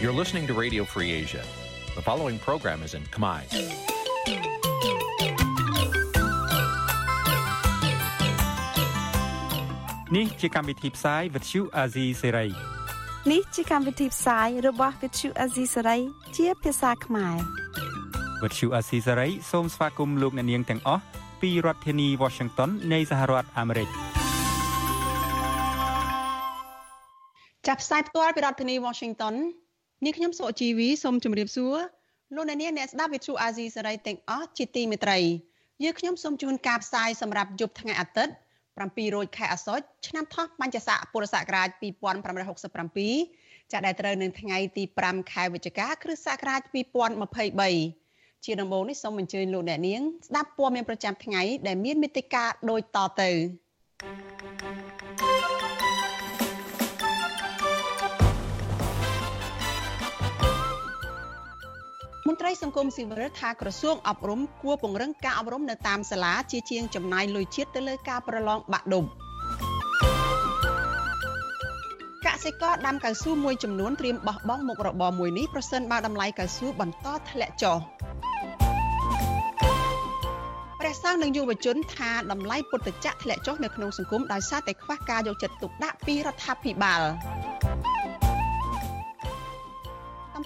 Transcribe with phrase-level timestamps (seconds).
[0.00, 1.42] You're listening to Radio Free Asia.
[1.94, 3.40] The following program is in Khmer.
[10.16, 12.50] នេះជាកម្មវិធីផ្សាយ Vuthu Azizi Serai
[13.32, 16.00] នេះជាកម្មវិធីផ្សាយរបស់ Vuthu Azizi Serai
[16.36, 17.36] ជាភាសាខ្មែរ
[18.42, 21.02] Vuthu Azizi Serai សូមស្វាគមន៍លោកអ្នកនាងទាំងអស់
[21.40, 23.88] ពីរដ្ឋធានី Washington នៃសហរដ្ឋអាមេរិក
[27.66, 29.34] ចាប់ផ្សាយផ្ទាល់ពីរដ្ឋធានី Washington
[30.03, 31.77] នាងខ្ញុំសុជីវីសូមជម្រាបសួរ
[32.35, 35.19] លោកអ្នកនាងអ្នកស្ដាប់ Vuthu Azizi Serai ទាំងអស់ជាទីមេត្រី
[35.83, 38.33] យើងខ្ញុំសូមជូនការផ្សាយសម្រាប់យប់ថ្ងៃអាទិត្យ
[38.73, 41.69] 7រោចខែអាសត់ឆ្នាំថោះបញ្ញស័កពុរសករាជ
[43.09, 46.61] 2567ចាក់ដែលត្រូវនៅថ្ងៃទី5ខែវិច្ឆិកាគ្រិស្តសករាជ
[47.77, 53.29] 2023ជាដំបូងនេះសូមអញ្ជើញលោកអ្នកនាងស្ដាប់ព័ត៌មានប្រចាំថ្ងៃដែលមានមេតិការដូចតទៅ
[62.29, 69.05] មន្ត្រីសង្គមស៊ីវិលថាក្រសួងអប់រំគួរពង្រឹងការអប់រំនៅតាមសាលាជាជាងចំណាយលុយជាតិទៅលើការប្រឡងបាក់ឌុប
[72.25, 77.77] កសិករដាំកៅស៊ូមួយចំនួនត្រៀមបោះបង់មុខរបរមួយនេះប្រសិនបើតម្លៃកៅស៊ូបន្តធ្លាក់ចុះ
[80.79, 87.68] ព្រះសង្ឃនិងយុវជនថាតម្លៃពុទ្ធចក្រធ្លាក់ចុះនៅក្នុងសង្គមដោយសារតែខ្វះការយកចិត្តទុកដាក់ពីរដ្ឋាភិបាលសម្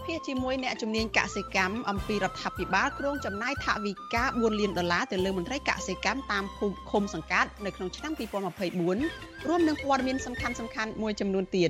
[0.05, 8.11] ភាសជាមួយអ្នកជំនាញកសិកម្មអំពីរដ្ឋាភិបាលក្រុងចំណាយថវិកា4លានដុល្លារទៅលើមន្ត្រីកសិកម្មតាមភូមិឃុំសង្កាត់នៅក្នុងឆ្នាំ
[8.79, 11.69] 2024រួមនឹងព័ត៌មានសំខាន់សំខាន់មួយចំនួនទៀត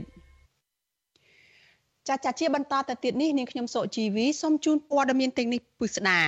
[2.08, 6.20] ចាចាជាបន្តទៅទៀតនេះនាងខ្ញុំសុជីវីសូមជូនព័ត៌មានទាំងនេះពិស្ដា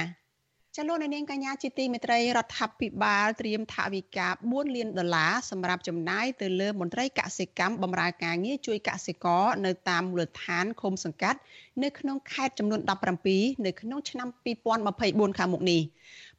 [0.78, 11.40] ចលនានាងកញ្ញាជាទីមេត្រីរដ្ឋាភិបាលត្រៀមថវិកា4លានដុល្លារសម្រាប់ចំណាយទៅលើមន្ត្រីកសិកម្មបម្រើការងារជួយកសិករនៅតាមមូលដ្ឋានឃុំសង្កាត់
[11.84, 12.82] នៅក្នុងខេត្តចំនួន
[13.24, 14.28] 17នៅក្នុងឆ្នាំ
[14.74, 15.82] 2024ខាងមុខនេះ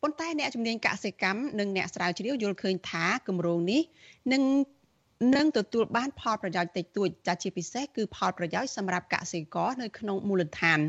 [0.02, 3.82] ប៉ុន្តែអ្នកជំនាញកសិកម្មនិងអ្នកស្រាវជ្រាវយល់ឃើញថាគម្រោងនេះ
[4.32, 4.42] នឹង
[5.34, 10.80] នឹងទទួលបានផលប្រយោជន៍តិចតួចចាជាពិសេសគឺផលប្រយោជន៍សម្រាប់កសិករនៅក្នុងមូលដ្ឋាន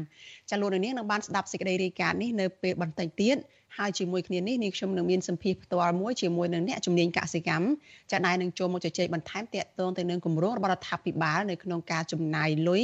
[0.50, 3.38] ចាលោកនាងនឹងបានស្ដាប់សេចក្តីរាយការណ៍នេះនៅពេលបន្តិចទៀត
[3.78, 7.66] ហើយជាមួយគ្នានេះនាងខ្ញុំនឹងមានសម្ភារផ្ទាល់មួយជាមួយនឹងអ្នកជំនាញកសិកម្ម
[8.12, 12.84] ចាដែលនឹងចូលមកជជែកបន្ថែមទាក់ទងទៅនឹងគម្រោងរបស់រដ្ឋាភិបាលនៅក្នុងការចំណាយលុយ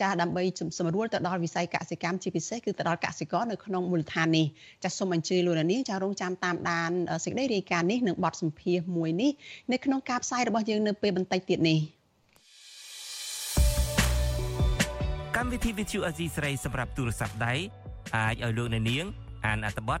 [0.00, 0.42] ចាដើម្បី
[0.78, 4.46] សម្រួលទៅដល់វិស័យកសិកម្មជាពិសេសគឺទៅដល់កសិករនៅក្នុងមូលដ្ឋាននេះ
[4.84, 6.90] ចាសូមអញ្ជើញលោកនាងចារងចាំតាមដាន
[7.24, 9.32] សេចក្តីរាយការណ៍នេះនឹងបទសម្ភារមួយនេះ
[9.72, 11.78] នៅក្នុងការផ្សាយរបស់យើងនៅពេលបន្តិចទៀតនេះ
[15.36, 17.54] កម្មវិធី Vithu Azizi ស្រីសម្រាប់ទូរស័ព្ទដៃ
[18.16, 19.04] អាចឲ្យលោកអ្នកនាង
[19.46, 20.00] អានអត្ថបទ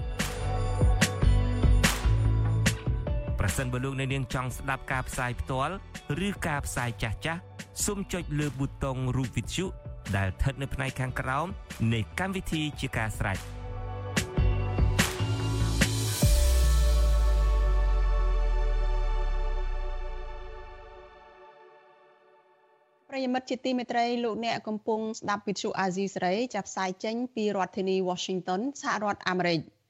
[3.43, 5.73] ប្រសិនបើលោកអ្នកនាងចង់ស្ដាប់ការផ្សាយផ្ទាល់
[6.27, 7.41] ឬការផ្សាយចាស់ចាស់
[7.85, 9.65] សូមចុចលើប៊ូតុងរូបវិទ្យុ
[10.15, 11.47] ដែលស្ថិតនៅផ្នែកខាងក្រោម
[11.93, 13.37] នៃកម្មវិធីជាការស្រេច
[23.09, 29.61] ប្រិយមិត្តជាទីមេត្រីលោកអ្នកកំពុងស្ដាប់វិទ្យុអាស៊ីសេរីចាប់ផ្សាយចេញពីរដ្ឋធានី Washington សហរដ្ឋអាមេរិក។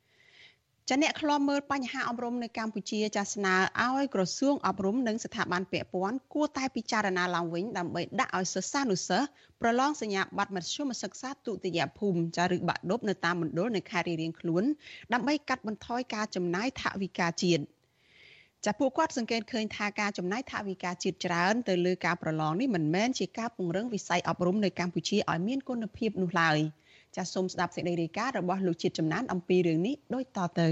[0.93, 9.27] ចាអ្នកខ្លាំមើលបញ្ហាអប់រំនៅកម្ពុជាចាស្នើឲ្យក្រសួងអប់រំនិងស្ថាប័នពាក់ព័ន្ធគួរតែពិចារណាឡើងវិញដើម្បីដាក់ឲ្យសិស្សានុសិស្ស
[9.61, 14.63] ប្រឡងសញ្ញាបត្រមធ្យមសិក្សាទុតិយភូមិចាឬបាក់ឌុបនៅតាមមណ្ឌលនៅខេត្តរៀងៗខ្លួន
[15.13, 17.63] ដើម្បីកាត់បន្ថយការចំណាយថវិកាជាតិ
[18.65, 26.59] ចាពួកគាត់សង្កេតឃើញថាការចំណាយថវិកាជាតិច្រើនទៅលើការប្រឡងនេះមិនមែនជាការពង្រឹងវិស័យអប់រំនៅកម្ពុជាឲ្យមានគុណភាពនោះឡើយ។
[27.15, 30.69] ចាសសូមស្ដាប់សេចក្តីរាយការណ៍របស់លោកជាតិចំណានអំពីរឿងនេះដូចតទៅ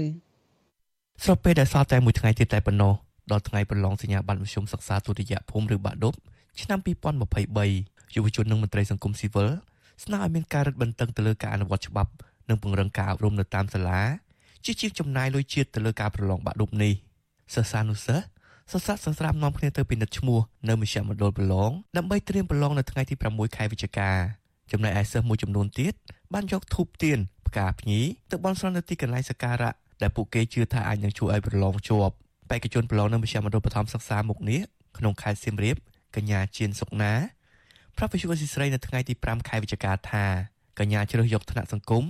[1.24, 2.92] ស្របពេលដែលសល់តែមួយថ្ងៃទៀតតែប៉ុណ្ណោះ
[3.32, 6.14] ដល់ថ្ងៃប្រឡងសញ្ញាបត្រមធ្យមសិក្សាទុតិយភូមិឬបាក់ឌុប
[6.62, 6.78] ឆ្នាំ
[7.46, 9.48] 2023យុវជននិងមន្ត្រីសង្គមស៊ីវិល
[10.04, 12.12] ស្នើឲ្យមានការរឹតបន្តឹងទៅលើការអនុវត្តច្បាប់
[12.48, 14.00] និងពង្រឹងការអប់រំនៅតាមសាលា
[14.64, 16.92] ជាជាងចំណាយលុយជាតិទៅលើការប្រឡងបាក់ឌុបនេះ
[17.54, 18.24] សិស្សានុសិស្ស
[18.72, 24.10] សស្រាក់សស្រាមនាំគ្នាទៅពិនិត្យឈ្មោះនៅមជ្ឈមណ្ឌលប្រឡងដើម្បីត្រៀមប្រឡងនៅថ្ងៃទី6ខែវិច្ឆិកា
[24.72, 25.94] ចំណែកឯសិស្សមួយចំនួនទៀត
[26.34, 27.18] បានយកធូបទៀន
[27.48, 28.00] ផ្កាភ្ញី
[28.30, 29.72] ទៅបន់ស្រន់នៅទីកន្លែងសក្ការៈ
[30.02, 32.14] ដែលពួកគេជឿថាអាចនឹងជួយឲ្យប្រឡងជាប់
[32.50, 34.60] បេក្ខជនប្រឡងនៅមជ្ឈមណ្ឌលបឋមសិក្សាមុខនេះ
[34.98, 35.76] ក្នុងខេត្តសៀមរាប
[36.16, 37.12] កញ្ញាជៀនសុកណា
[37.96, 40.24] ប្រាប់វិទ្យុអេស៊ីស្រីនៅថ្ងៃទី5ខែវិច្ឆិកាថា
[40.78, 42.04] កញ្ញាជ្រើសយកឋានៈសង្គម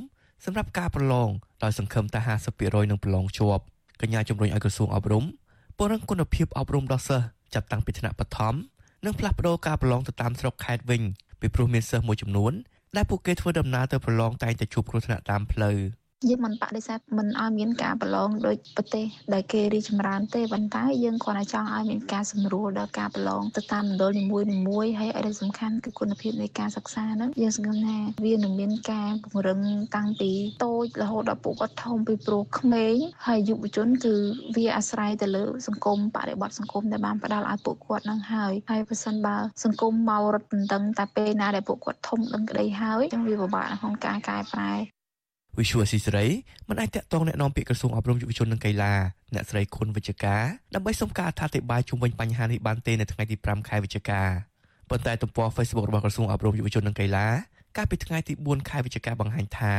[0.45, 1.29] សម្រាប់ការប្រឡង
[1.63, 2.21] ដោយសង្ឃឹមថា
[2.57, 3.63] 50%នឹងប្រឡងជាប់
[4.01, 5.25] កញ្ញាជំរុញឲ្យក្រសួងអប់រំ
[5.77, 8.55] ពង្រឹងគុណភាពអប់រំដល់សិស្សចាប់តាំងពីថ្នាក់បឋម
[9.05, 11.03] និងផ្លាស់ប្តូរការប្រឡងទៅតាមស្រុកខេត្តវិញ
[11.41, 12.53] ពីព្រោះមានសិស្សមួយចំនួន
[12.97, 15.79] ដែលពួកគេធ្វើដំណើរទៅប្រឡងតែងតែជួបគ្រោះថ្នាក់តាមផ្លូវ។
[16.29, 29.61] យើងមិនបដិសេធមិនឲ្យមានការប្រឡងដោយប្រទេសដែលគេរីចម្រើនទេប៉ុន្តែយើងគ្រាន់តែចង់ឲ្យមានការសម្រួលដល់ការប្រឡងទៅតាមមណ្ឌលនីមួយនីមួយហើយឲ្យសំខាន់គឺគុណភាពនៃការសិក្សាហ្នឹងយើងសង្ឃឹមថាវានឹងមានការពង្រឹង
[29.97, 30.31] តាំងពី
[30.65, 32.95] តូចរហូតដល់ពួកគាត់ធំពីព្រោះក្មេង
[33.27, 34.15] ហើយយុវជន គឺ
[34.57, 44.73] វាអាស្រ័យទៅលើសង្គមបរិបទសង្គមដែលបានផ្ដល់ឲ្យពួកគាត់នឹងហើយហើយបើសិនបើសង្គមមករត់ទន្ទឹងតែពេលណាដែលពួកគាត់ធំដឹងក្តីហើយចឹងវាពិបាកក្នុងការកែប្រែ
[45.60, 46.26] វិសុវស៊ីស្រី
[46.70, 48.94] មិនអាចតាក់ទងแนะនាំពាក្យក្រសួងអប់រំយុវជននិងកីឡា
[49.34, 50.44] អ្នកស្រីខុនវិជ្ជការ
[50.76, 54.22] ដើម្បីសុំការអធិប្បាយជុំវិញបញ្ហានេះបានទេនៅថ្ងៃទី5ខែវិច្ឆិកា
[54.90, 57.28] ប៉ុន្តែទំព័រ Facebook របស់ក្រសួងអប់រំយុវជននិងកីឡា
[57.78, 59.74] កាលពីថ្ងៃទី4ខែវិច្ឆិកាបង្ហាញថា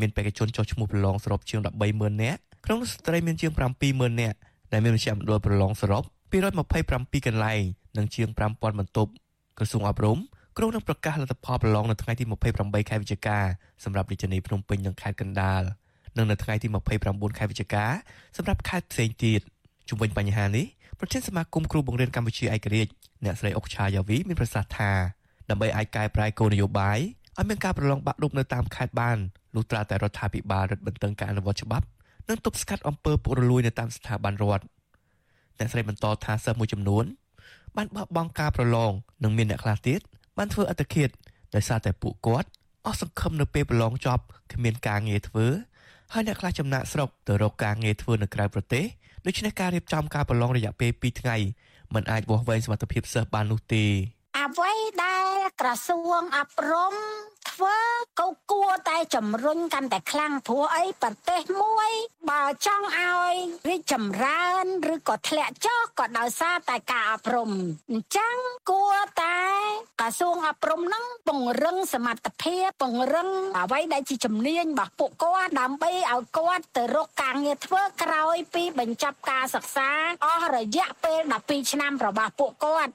[0.00, 1.60] មានបេក្ខជនចុះឈ្មោះប្រឡងសរុបជាង
[1.90, 3.50] 130,000នាក់ក្នុងនោះស្ត្រីមានជាង
[3.86, 4.36] 70,000នាក់
[4.72, 6.02] ដែលមានមជ្ឈមណ្ឌលប្រឡងសរុប
[6.40, 7.60] 227កន្លែង
[7.96, 9.10] និងជាង5000បន្ទប់
[9.58, 10.18] ក្រសួងអប់រំ
[10.57, 12.23] គ្រោងនឹងប្រកាសលទ្ធផលប្រឡងនៅថ្ងៃទី
[12.55, 13.39] 28ខែវិច្ឆិកា
[13.83, 15.61] សម្រាប់រាជធានីភ្នំពេញនិងខេត្តកណ្ដាល
[16.17, 16.67] និងនៅថ្ងៃទី
[17.03, 17.85] 29ខែវិច្ឆិកា
[18.37, 19.41] សម្រាប់ខេត្តផ្សេងទៀត
[19.89, 20.65] ជុំវិញបញ្ហានេះ
[20.99, 22.91] ប្រធានសមាគមគ្រូបង្រៀនកម្ពុជាឯករាជ្យ
[23.25, 24.91] អ្នកស្រីអុកឆាយ៉ាវីមានប្រសាសន៍ថា
[25.49, 26.99] ដើម្បីអាចកែប្រែគោលនយោបាយ
[27.37, 29.17] ឲ្យមានការប្រឡងបាក់ឌុបនៅតាមខេត្តបាន
[29.55, 31.85] លុះត្រាតែរដ្ឋាភិបាលរឹតបន្តឹងការអនុវត្តច្បាប់
[32.29, 34.65] និងទប់ស្កាត់អំពើពុករលួយនៅតាមស្ថាប័នរដ្ឋ
[35.59, 37.05] អ្នកស្រីបន្តថាសិស្សមួយចំនួន
[37.77, 38.91] បានបោះបង់ការប្រឡង
[39.23, 40.01] និងមានអ្នកខ្លះទៀត
[40.41, 41.09] បានធ្វើអត្តឃាត
[41.55, 42.49] ដោយសារតែពួកគាត់
[42.85, 44.23] អស់សង្ឃឹមនៅពេលប្រឡងចប់
[44.53, 45.47] គ្មានការងារធ្វើ
[46.13, 48.85] ហើយអ្នកខ្លះចំណាក់ស្រុកទៅរកការងារធ្វើនៅក្រៅប្រទេស
[49.25, 51.35] ដូច្នេះការរៀបចំការប្រឡងរយៈពេល2ថ្ងៃ
[51.93, 53.85] มันអាចវាស់វែងសមត្ថភាពសិស្សបាននោះទេ
[54.39, 54.73] អ្វី
[55.03, 56.95] ដែលក្រសួងអប់រំ
[57.51, 57.77] ធ្វើ
[58.19, 61.91] ក៏គួរតែជំរុញកាន់តែខ្លាំងព្រោះអីប្រទេសមួយ
[62.29, 63.33] បើចង់ឲ្យ
[63.69, 67.51] រីកចម្រើនឬក៏ធ្លាក់ចុះក៏ដោយសារតែការអប់រំ
[67.91, 68.35] អញ្ចឹង
[68.71, 69.39] គួរតែ
[69.99, 79.89] ក្រសួងអប់រំនឹងពង្រឹងសមត្ថភាពពង្រឹងអ្វីដែលជាជំនាញរបស់ពួកគាត់ដើម្បីឲ្យគាត់ទៅរកការងារធ្វើក្រោយពីបញ្ចប់ការសិក្សា
[80.25, 82.91] អស់រយៈពេល12ឆ្នាំរបស់ពួកគាត់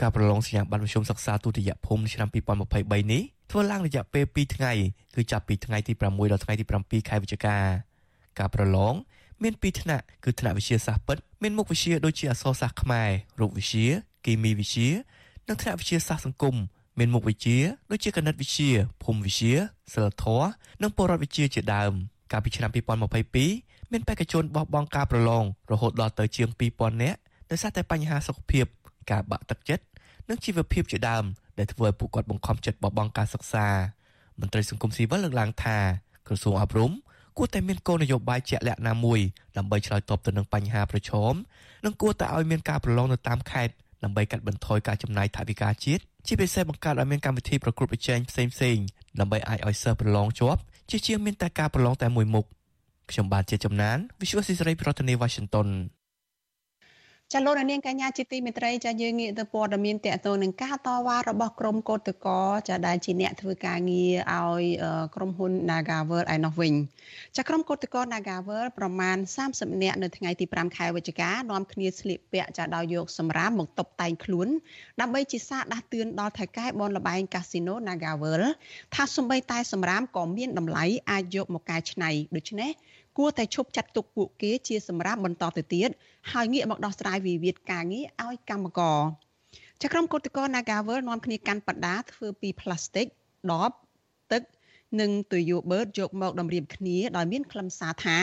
[0.00, 4.72] ការប្រឡងសញ្ញាបត្រមធ្យមសិក្សាទុតិយភូមិឆ្នាំ2023នេះធ្វើឡើងរយៈពេល2ថ្ងៃ
[5.14, 7.56] គឺចាប់ពីថ្ងៃទី6ដល់ថ្ងៃទី7ខែវិច្ឆិកា
[8.38, 8.94] ការប្រឡង
[9.42, 13.10] មាន2ថ្នាក់គឺថ្នាក់វិទ្យាសាស្ត្រពិតមានមុខវិជ្ជាដូចជាអក្សរសាស្ត្រខ្មែរ
[13.40, 13.88] រូបវិទ្យា
[14.26, 14.88] គីមីវិទ្យា
[15.48, 16.56] និងថ្នាក់វិទ្យាសាស្ត្រសង្គម
[16.98, 17.58] មានមុខវិជ្ជា
[17.90, 18.70] ដូចជាគណិតវិទ្យា
[19.02, 19.54] ភូមិវិទ្យា
[19.92, 20.48] សិលធម៌
[20.82, 21.92] និងពលរដ្ឋវិទ្យាជាដើម
[22.32, 22.70] កាលពីឆ្នាំ
[23.30, 27.18] 2022មានបេក្ខជនបោះបង់ការប្រឡងរហូតដល់ទៅជាង2000នាក់
[27.50, 28.66] ដោយសារតែបញ្ហាសុខភាព
[29.10, 29.84] ការបាក់ទឹកចិត្ត
[30.30, 31.24] និងជីវភាពជាដើម
[31.58, 33.68] ដែលធ្វើឲ្យពួកគាត់បង្ខំចិត្តបោះបង់ការសិក្សា
[34.40, 35.78] មន្ត្រីសង្គមស៊ីវិលលើកឡើងថា
[36.26, 36.92] ក្រសួងអប់រំ
[37.38, 39.20] គួរតែមានគោលនយោបាយជាក់លាក់ណាមួយ
[39.56, 41.32] ដើម្បីឆ្លើយតបទៅនឹងបញ្ហាប្រឈម
[41.84, 43.74] និងគួរតែឲ្យមានការប្រឡងនៅតាមខេត្ត
[44.04, 48.84] ដើម្បីកាត់បន្ថយការចំណាយថវិកាជាតិជាពិសេសបង្កើតឲ្យមានកម្មវិធីប្រកួតប្រជែងផ្សេងៗ
[49.20, 50.60] ដើម្បីអាចឲ្យសិស្សប្រឡងជាប់
[50.90, 52.46] ជាជាងមានតែការប្រឡងតែមួយមុខ
[53.10, 55.68] ខ្ញុំបាទជាចំណាន Visual Society ប្រធានាទី Washington
[57.34, 64.64] ចាលោកនាងកញ្ញាជាទីមេត្រីចាយើងងាកទៅព័ត៌មានតកតទៅនឹងការតវ៉ារបស់ក្រមកោតកោចាដែលជាអ្នកធ្វើការងារឲ្យ
[65.14, 66.74] ក្រុមហ៊ុន Nagavel ឯណោះវិញ
[67.36, 69.16] ចាក្រុមកោតកោ Nagavel ប្រមាណ
[69.50, 74.48] 30នាក់នៅថ្ងៃទី5ខែវិច្ឆិកានាំគ្នាស្លៀកពាក់ចាដោយយកសម្រាមមកតុបតែងខ្លួន
[75.00, 78.42] ដើម្បីជាសារដាស់តឿនដល់ថៅកែបនលបែងកាស៊ីណូ Nagavel
[78.94, 85.88] ថាសំបីតែសម្រាមក៏មានតម្លៃអាចយកមកកែច្នៃដូច្នេះគួ រតែឈប់ចាត់ទុកពួកគេជាសម្រាប់បន្តទៅទៀត
[86.32, 89.00] ហើយងាកមកដោះស្រាយវិវាទការងារឲ្យកម្មករ
[89.82, 93.06] ចក្រមកោតក្រ Nagavel នាំគ្នាកាន់បដាធ្វើពីផ្លាស្ទិក
[93.52, 93.70] ដប
[94.32, 94.42] ទឹក
[95.00, 98.18] និងទុយយោបឺតយកមកតម្រៀបគ្នាដោយមានខ្លឹមសារថា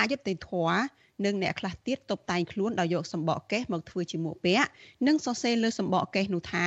[0.00, 0.80] អយុត្តិធម៌
[1.24, 4.68] និងអ្នកខ្លះទៀតតបតែងខ្លួនដោយយកសម្បកកេះមកធ្វើជាមួកពាក់
[5.06, 6.66] និងសរសេរលើសម្បកកេះនោះថា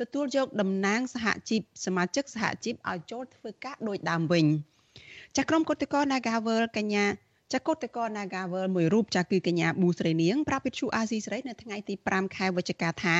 [0.00, 4.46] ទទួលយកតំណាងសហជីពសមាជិកសហជីពឲ្យចូលធ្វើការដោយដើមវិញ។
[5.36, 7.04] ចាក្រុមកុតកោ Nagavel កញ្ញា
[7.52, 13.16] ចាកុតកោ Nagavel មួយរូបចាគឺកញ្ញាប៊ូស្រីនាងប្រាប់វិទ្យុអាស៊ីសេរីនៅថ្ងៃទី5ខែវិច្ឆិកាថា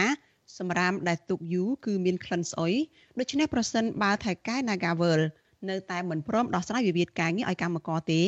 [0.59, 2.75] សម្រាមដែលទុកយូរគឺមានក្លិនស្អុយ
[3.19, 5.21] ដូច្នេះប្រសិនបើថៃកែ Nagavel
[5.71, 8.23] នៅតែមិនព្រមដោះស្រាយវិវាទការងារឲ្យកម្មករទេ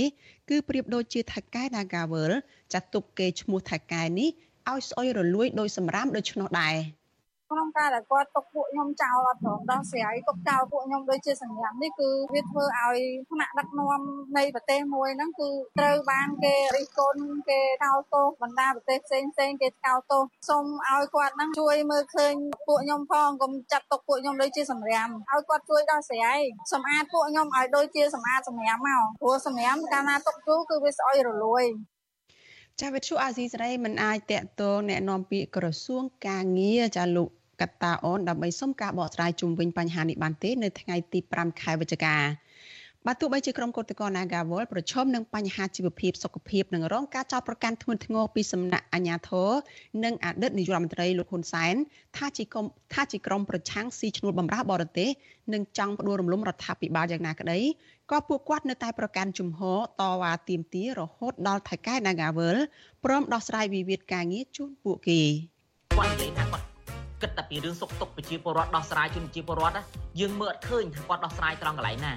[0.50, 2.32] គឺប្រៀបដូចជាថៃកែ Nagavel
[2.72, 4.30] ចាត់ទុកគេឈ្មោះថៃកែនេះ
[4.70, 6.76] ឲ្យស្អុយរលួយដោយសម្រាមដូច្នោះដែរ។
[7.50, 12.98] ក្នុងការដែលគាត់ទុកពួកខ្ញុំចោលអត់ព្រមដោះស្រាយទុកចោលពួកខ្ញុំដូចជាសញ្ញានេះគឺវាធ្វើឲ្យ
[13.30, 14.00] ថ្នាក់ដឹកនាំ
[14.38, 22.34] នៃប្រទេសមួយហ្នឹងគឺត្រូវបានគេរិះគន់គេកោតទោសបណ្ដាប្រទេសផ្សេងផ្សេងគេកោតទោសសូមឲ្យគាត់ហ្នឹងជួយមើលឃើញ
[22.68, 26.40] ពួកខ្ញុំផងកុំចាត់ទុកពួកខ្ញុំដូចជាសម្រាមឲ្យគាត់ជួយដោះស្រាយ
[26.72, 31.64] សម្អាតពួកខ្ញុំឲ្យដូចជាសម្អាតសម្រាមមកព្រោះសម្រាមកាលណាទុកយូរគឺវាស្អុយរលួយ
[32.81, 37.29] ចាវិទ្យុអាស៊ីសេរីមិនអាចតាក់ទងแนะនាំពាក្យក្រសួងការងារចាលោក
[37.61, 42.15] កតាអូនដើម្បីសុំការបកស្រាយជុំវិញបញ្ហានេះបានទេនៅថ្ងៃទី5ខែវិច្ឆិកា
[43.08, 49.50] បាទទោះបីជាក្រុមកុតកោ Nagawal ប្រឈមនឹងបញ្ហាជីវភាពសុខភាពនិងរងការចោទប្រកាន់ធ្ងន់ធ្ងរពីសំណាក់អាជ្ញាធរ
[50.04, 51.74] និងអតីតនាយករដ្ឋមន្ត្រីលោកហ៊ុនសែន
[52.16, 55.10] ថាជាក្រុមថាជាក្រុមប្រឆាំងស៊ីឈ្នួលបំរើបរទេស
[55.52, 57.60] និងចង់ផ្ដួលរំលំរដ្ឋាភិបាលយ៉ាងណាក្តី
[58.10, 62.56] ក៏ពួកគាត់នៅតែប្រកាន់ជំហរតវ៉ាទាមទាររហូតដល់ថៃកែ Nagawal
[63.04, 65.20] ព្រមដោះស្រាយវិវាទការងារជូនពួកគេ
[65.96, 66.73] គាត់និយាយថា
[67.24, 69.76] គាត់គិតតែពីរឿងសុខទុក្ខប្រជាពលរដ្ឋដោះស្រាយជូនប្រជាពលរដ្ឋ
[70.20, 72.12] យើងមើលអត់ឃើញថាគាត់ដោះស្រាយត្រង់កន្លែងណា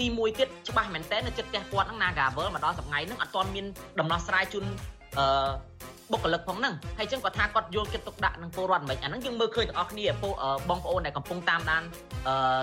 [0.00, 3.66] ទីមួយទៀតច្បាស់មែនតើនៅចិត្តផ្ទះគាត់ហ្នឹង Nagavel មកដល់សប្ងៃហ្នឹងអត់ទាន់មាន
[4.00, 4.64] ដំណោះស្រាយជូន
[5.18, 5.50] អឺ
[6.12, 10.06] បុគ្គលិកផងហ្នឹងហើយចឹងគាត់ថាគាត់យកចិត្តទុកដាក់នឹងពលរដ្ឋមិនអាហ្នឹងយើងមើលឃើញទាំងអស់គ្នា
[10.68, 11.82] បងប្អូនដែលកំពុងតាមដាន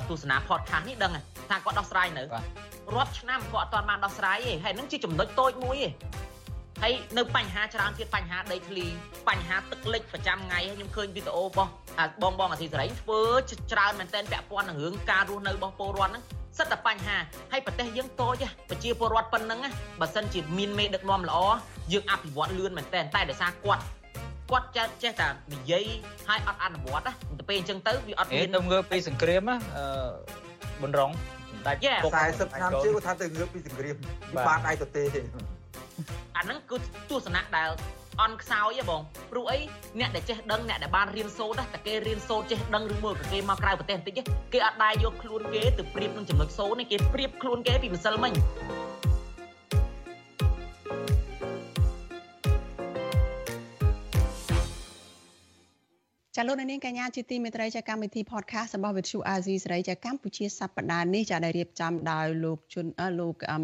[0.09, 1.11] ទស្សនា podcast នេះដឹង
[1.49, 2.23] ថាគាត់ដោះស្រាយនៅ
[2.95, 5.87] រាប់ឆ្នាំគាត់អត់ទាន់បានដោះស្រាយទេហើយហ្នឹងជាចំណុចតូចមួយទេ
[6.83, 8.85] ហើយនៅបញ្ហាច្រើនទៀតបញ្ហាដីធ្លី
[9.29, 11.69] បញ្ហាទឹកលិចប្រចាំថ្ងៃខ្ញុំឃើញវីដេអូរបស់
[12.23, 13.21] បងបងអាស៊ីសេរីធ្វើ
[13.71, 16.23] ច្រើនមែនតើពាក់ព័ន្ធនឹងរឿងការរស់នៅរបស់ពលរដ្ឋហ្នឹង
[16.57, 17.17] សិតតែបញ្ហា
[17.51, 19.59] ហើយប្រទេសយើងតូចប្រជាពលរដ្ឋប៉ុណ្ណឹង
[20.01, 21.37] បើសិនជាមានមេដឹកនាំល្អ
[21.91, 23.83] យើងអភិវឌ្ឍលឿនមែនតើតែដោយសារគាត់
[24.51, 25.85] គាត់ចេះចេះតែនិយាយ
[26.27, 29.85] ហើយអត់អនុវត្តណាទៅពេលអញ្ចឹងទៅវាអត់មានទៅងើបពីសង្គ្រាមណាអឺ
[30.81, 31.11] ប៊ុនរង
[31.65, 33.95] តែ40ឆ្នាំជឿថាទៅងើបពីសង្គ្រាម
[34.47, 35.03] បានឯទៅទេ
[36.37, 36.77] អាហ្នឹងគឺ
[37.09, 37.69] ទស្សនៈដែល
[38.21, 39.01] អន់ខ្សោយហ៎បង
[39.31, 39.59] ព្រោះអី
[39.99, 44.15] អ្នកដែលចេះដឹងអ្នកដែលបានរៀនសូត្រតែគេរៀនសូត្រចេះដឹងឬមួយក៏គេមកក្រៅប្រទេសបន្តិច
[44.53, 48.33] គេអត់ដែរយកខ្លួនគេទៅប្រៀបនឹងចំណុចសូត្រនេះគេប្រៀបខ្លួនគេពីម្សិលមិញ
[56.37, 62.87] ចាលោកនាងកញ្ញាជាទីមេត្រីចាកម្មវិធី podcast របស់ Vithu Azizi សេរីចាកម្ពុជាសប្តាហ៍នេះចាដែលរៀបចំដោយលោកជុន
[63.19, 63.57] លោកអឺ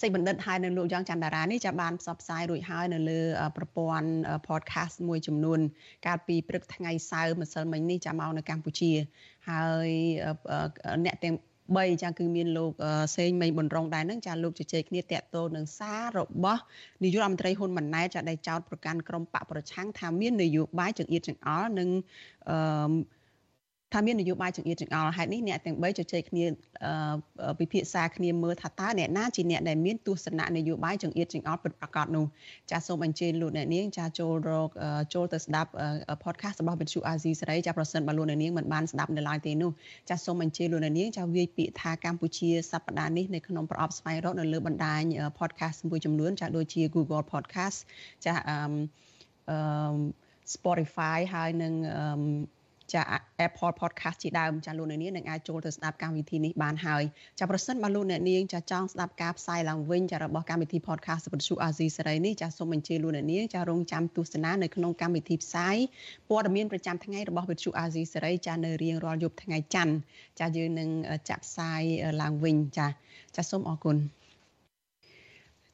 [0.00, 3.20] សេចបណ្ឌិតហើយនៅលោកយ៉ងច័ន្ទតារានេះចាបានផ្សព្វផ្សាយរួចហើយនៅលើ
[3.56, 4.08] ប្រព័ន្ធ
[4.48, 5.60] podcast មួយចំនួន
[6.06, 8.92] កាលពីព្រឹកថ្ងៃសៅរ៍ម្សិលមិញនេះចាមកនៅកម្ពុជា
[9.50, 9.90] ហើយ
[11.04, 11.36] អ្នកទាំង
[11.74, 12.72] 3ចាគឺមានលោក
[13.16, 16.62] សេងមេងប៊ុនរងដែរនឹងចាលោកជជែកគ្នាតាក់ទងនឹងសាររបស់
[17.02, 21.88] នាយករដ្ឋមន្ត្រីហ៊ុនម៉ាណែតចាដែលចោទប្រកាន់ក្រុមបកប្រឆាំងថាមាននយោបាយចង្អៀតចង្អល់និង
[22.48, 22.56] អឺ
[23.96, 26.44] ថាមាននយោបាយចង្អៀតចង្អល់ហេតុនេះអ្នកទាំង3ជជែកគ្នា
[27.58, 32.24] ពិភាក្សាគ្នាមើលថាតើអ្នកណាជាអ្នកដែលមានទស្សនៈនយោបាយចង្អៀតចង្អល់ពិតប្រាកដនោះ
[32.70, 34.70] ចាសូមអញ្ជើញលោកអ្នកនាងចាចូលរក
[35.14, 35.70] ចូលទៅស្ដាប់
[36.24, 39.70] podcast របស់វិទ្យុអាស៊ីសេរីចាប្រសិនបើលោកអ្នកនាងមិនបានស្ដាប់នៅឡើយទេនោះ
[40.10, 45.02] ចាសូមអញ្ជើញលោកអ្នកនាងចាវាយពាក្យថាកម្ពុជាសប្តាហ៍នេះនៅក្នុងប្រអប់ស្វែងរកនៅលើបណ្ដាញ
[45.38, 47.78] podcast មួយចំនួនចាដូចជា Google Podcast
[48.24, 49.56] ចាអឺ
[50.54, 51.74] Spotify ហើយនឹង
[52.94, 53.02] ចា
[53.46, 57.02] Apple Podcast ជាដើមចាលោកអ្នកនាងនឹងអាចចូលទៅស្ដាប់កម្មវិធីនេះបានហើយ
[57.38, 65.76] ចាប្រសិនបើលោកអ្នកនាងចាចង់ស្ដាប់ការផ្សាយឡើងវិញចារបស់កម្មវិធី Podcast វិទ្យុអាស៊ីសេរីនេះចាសូមអញ្ជើញលោកអ្នកនាងចារងចាំទស្សនានៅក្នុងកម្មវិធីផ្សាយ
[66.28, 69.94] ព័ត៌មានប្រចាំថ្ងៃរបស់វិទ្យុអាស៊ីសេរីចានៅរៀងរាល់យប់ថ្ងៃច័ន្ទ
[70.40, 70.88] ចាយើងនឹង
[71.28, 71.82] ចាក់ផ្សាយ
[72.22, 72.86] ឡើងវិញចា
[73.36, 73.98] ចាសូមអរគុណ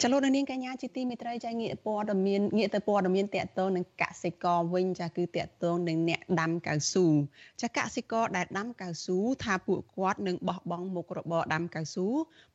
[0.04, 7.06] ចលនានាងកញ្ញាជាទីមេត្រីចាងាកព័ត៌មានងាកទៅព័ត៌មានតកតងនឹងកសិករវិញចាគឺតកតងនឹងអ្នកដាំកៅស៊ូ
[7.62, 12.06] ចាកសិករដែលដាំកៅស៊ូថាពួកគាត់នឹងបោះបង់មុខរបរដាំកៅស៊ូ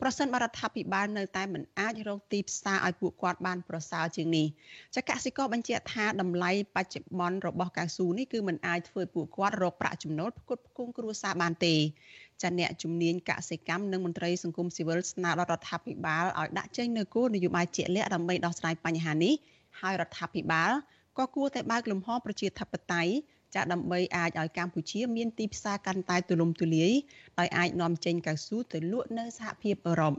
[0.02, 4.48] ប្រសិនបរដ្ឋាភិបាលនៅតែមិនអាចរកទីផ្សារឲ្យពួកគាត់បានប្រសើរជាងនេះ
[4.96, 11.76] ចាកសិករបញ្ជាក់ថាតម្លៃបច្ចុប្បន្នរបស់កៅស៊ូនេះគឺមិនអាចធ្វើពួកគាត់រកប្រាក់ចំណូលផ្គត់ផ្គង់គ្រួសារបានទេ
[12.42, 19.34] ចាអ្នកជំនាញកសិកម្មនិងមន្ត្រីសង្គមស៊ីវិលស្នើដល់រដ្ឋាភិបាលឲ្យដាក់ចេញនូវគោលនយោបាយជាក់លាក់ដើម្បីដោះស្រាយបញ្ហានេះ
[19.82, 20.72] ហើយរដ្ឋាភិបាល
[21.18, 23.12] ក៏គួរតែបើកលំហប្រជាធិបតេយ្យ
[23.56, 26.92] ចាដើម្បីអាចឲ្យកម្ពុជាមានទីផ្សារកាន់តែទូលំទូលាយ
[27.40, 30.14] ដោយអាចនាំចេញកៅស៊ូទៅលក់នៅសហភាពអឺរ៉ុប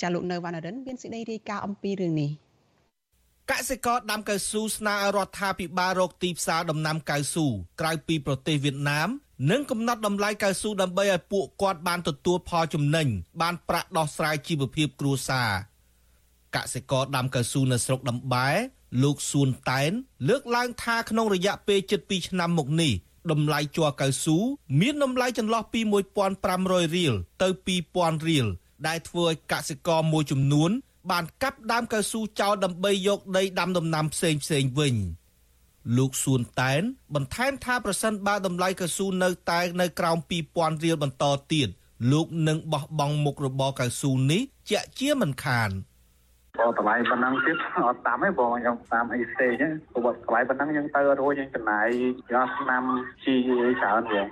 [0.00, 2.30] ចាលោកនៅវណ្ណរិនមានសេចក្តីរាយការណ៍អំពីរឿងនេះ
[3.50, 7.46] កសិករដាំកៅស៊ូស្នើឲ្យរដ្ឋាភិបាលរកទីផ្សារដំណាំកៅស៊ូ
[7.80, 9.08] ក្រៅពីប្រទេសវៀតណាម
[9.50, 13.06] និងកំណត់តម្លៃកៅស៊ូដើម្បីឲ្យពួកគាត់បានទទួលផលចំណេញ
[13.40, 15.50] បានប្រាក់ដោះស្រាយជីវភាពគ្រួសារ
[16.56, 18.48] កសិករដាំកៅស៊ូនៅស្រុកដំបែ
[19.02, 19.90] លោកសួនតែន
[20.28, 22.92] លើកឡើងថាក្នុងរយៈពេលជិត2ឆ្នាំមកនេះ
[23.30, 24.38] តម្លៃជ័រកៅស៊ូ
[24.80, 25.80] មានតម្លៃចន្លោះពី
[26.38, 27.48] 1500រៀលទៅ
[27.88, 28.46] 2000រៀល
[28.86, 30.70] ដែលធ្វើឲ្យកសិករមួយចំនួន
[31.10, 34.94] បានកាប់ដើមកៅស៊ូចោលដើម្បីយកដីដាំដំណាំផ្សេងផ្សេងវិញ។
[35.96, 36.82] លោកសួនតែន
[37.14, 40.18] បន្ថែមថាប្រសិនបើតម្លៃកៅស៊ូនៅតែនៅក្រោម
[40.50, 41.68] 2000រៀលបន្តទៀត
[42.12, 45.70] លោកនឹងបោះបង់មុខរបរកៅស៊ូនេះជាក់ជាមិនខាន
[46.60, 47.56] បើតម្លៃប៉ុណ្ណឹងទៀត
[47.88, 51.86] អត់តាមទេបងខ្ញុំតាមអីស្ទេចហ្នឹងព្រោះតម្លៃប៉ុណ្ណឹងយើងទៅរួចយើងចំណាយ
[52.32, 52.82] យកឆ្នាំ
[53.24, 53.34] ជី
[53.80, 54.22] ច្រើនវា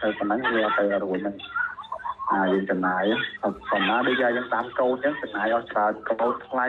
[0.00, 1.36] ទៅប៉ុណ្ណឹងវាទៅរួចហ្នឹង
[2.32, 3.04] អាយើងចំណាយ
[3.42, 6.66] ប៉ុន្តែដូចយើងតាមកូនអញ្ចឹងចំណាយអស់ច្រើនកូនថ្លៃ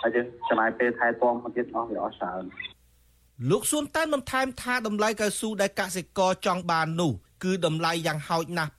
[0.00, 2.42] ហើយយើងចំណាយពេលថែទាំមកទៀតអស់វាអស់ច្រើន
[3.46, 7.12] លោកសួនតែនបន្ថែមថាតម្លៃកៅស៊ូដែលកសិករចង់បាននោះ
[7.44, 8.72] គឺតម្លៃយ៉ាងហោចណាស់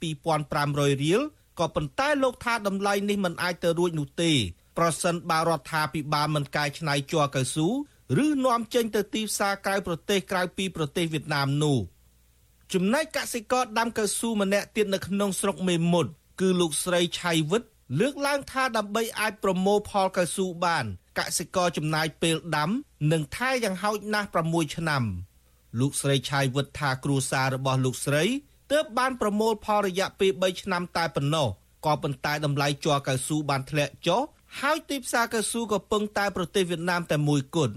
[0.46, 1.22] 2500រៀល
[1.60, 4.32] ក៏ប៉ុន្តែលោកថាតម្លៃនេះមិនអាចទៅរួចនោះទេ
[4.78, 7.68] ប្រសិនបើរដ្ឋាភិបាលមិនកែច្នៃជ័រកៅស៊ូ
[8.26, 11.78] ឬនាំចេញទៅទីផ្សារក្រៅប្រទេសក្រៅពីប្រទេសវៀតណាមនោះ
[12.74, 16.12] ចំណែកកសិករដាំកៅស៊ូម្នាក់ទៀតនៅក្នុងស្រុកមេមត់
[16.42, 17.64] គឺលោកស្រីឆៃវិត
[18.00, 20.86] លើកឡើងថាដើម្បីអាចប្រមូលផលកៅស៊ូបាន
[21.20, 22.70] កសិករចំណាយពេលដាំ
[23.12, 25.04] និងថែយ៉ាងហោចណាស់6ឆ្នាំ
[25.80, 28.24] លោកស្រីឆៃវិតថាគ្រួសាររបស់លោកស្រី
[28.72, 31.48] ទើបបានប្រមូលផលរយៈពេល3ឆ្នាំតែប៉ុណ្ណោះ
[31.86, 34.22] ក៏ប៉ុន្តែតម្លៃជ័រកៅស៊ូបានធ្លាក់ចុះ
[34.60, 37.76] ហើយទីផ្សារកៅស៊ូក៏ពឹងតែប្រទេសវៀតណាមតែមួយគត់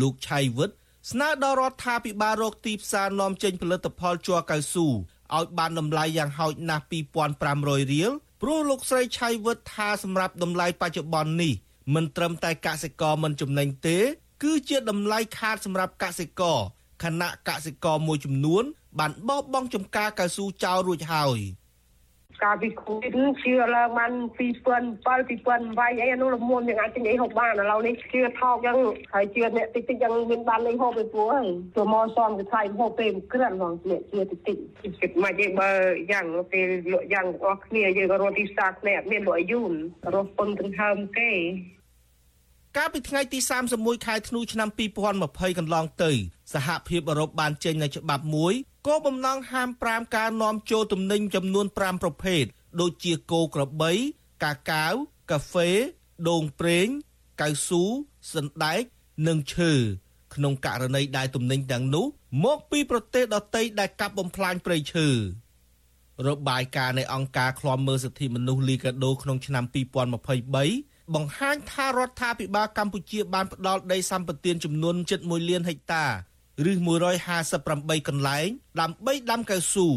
[0.00, 0.70] លោកឆៃវិត
[1.10, 6.84] ស្នើដល់រដ្ឋាភិបាលរកទីផ្សារនាំចេញផលិតផលជ័រកៅស៊ូឲ្យបានតម្លៃយ៉ាងហោចណាស់
[7.34, 8.10] 2500រៀល
[8.42, 11.54] ព្រោះលោកស្រីឆៃវិតថាសម្រាប់តម្លៃបច្ចុប្បន្ននេះ
[11.94, 13.98] មិនត្រឹមតែកសិករមិនចំណេញទេ
[14.42, 16.58] គឺជាតម្លៃខាតសម្រាប់កសិករ
[17.04, 18.64] ខណៈកសិករមួយចំនួន
[18.98, 21.40] បានបោះបង់ចំការកៅស៊ូចោលរួចហើយ
[22.44, 28.78] កាលពីគូនេះជឿឡើងបាន2007 2008អីអានោះល្មមយើងអាចទិញអីហូបបានឥឡូវនេះជឿថោកយ៉ាង
[29.14, 34.56] ហើយជឿអ្នកតិចតិចយ៉ាងមានបានលេងហូបទៅព្រោះហើយចូលមកសំទៅថ្លៃហូបពេលក្រិនហ្មងអ្នកជឿតិចតិច
[35.00, 35.70] គិតមកយើងបើ
[36.12, 39.72] យ៉ាងពេលលក់យ៉ាងទាំងអស់គ្នាយើងក៏រត់ទីផ្សារគ្នាមានលក់យូន
[40.14, 41.32] រស់ពឹងទាំងហើមគេ
[42.76, 43.38] កាលពីថ្ងៃទី
[43.72, 44.68] 31ខែធ្នូឆ្នាំ
[45.14, 46.10] 2020កន្លងទៅ
[46.54, 48.54] សហភាពអឺរ៉ុបបានចេញនូវច្បាប់មួយ
[48.86, 52.44] គោលបំណងហាម5ការនាំចូលទំនិញចំនួន5ប្រភេទ
[52.80, 53.92] ដូចជាគោក្របី
[54.44, 54.94] កាកាវ
[55.30, 55.70] កាហ្វេ
[56.28, 56.86] ដូងប្រេង
[57.40, 57.84] កៅស៊ូ
[58.34, 58.82] សណ្ដែក
[59.28, 59.72] និងឈើ
[60.34, 62.06] ក្នុងករណីដែលទំនិញទាំងនោះ
[62.44, 65.08] មកពីប្រទេសដទៃដែលកាប់បំផ្លាញព្រៃឈើ
[66.26, 76.04] របាយការណ៍នៃអង្គការឃ្លាំមើលសិទ្ធិមនុស្សលីកាដូក្នុងឆ្នាំ2023 បង្ហាញថារដ្ឋាភិបាលកម្ពុជាបានផ្ដល់ដីសម្បត្តិចំនួន7.1លានហិកតា
[76.70, 76.72] ឬ
[77.40, 78.48] 158កន្លែង
[78.80, 79.88] ដើម្បីដាំកៅស៊ូ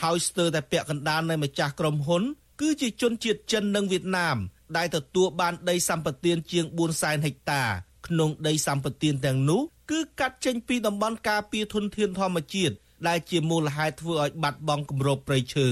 [0.00, 2.22] ហើយស្ទើរតែពាក់កណ្ដាលនៃម្ចាស់ក្រុមហ៊ុន
[2.60, 4.36] គឺជាជនជាតិចិននិងវៀតណាម
[4.76, 7.62] ដែលទទួលបានដីសម្បត្តិជាង400,000ហិកតា
[8.06, 12.74] ក្នុងដីសម្បត្តិទាំងនោះគឺកាត់ចេញពីតំបន់ការពារធនធានធម្មជាតិ
[13.08, 15.68] ដែលជាមូលហេតុធ្វើឲ្យបាត់បង់គម្របព្រៃឈើ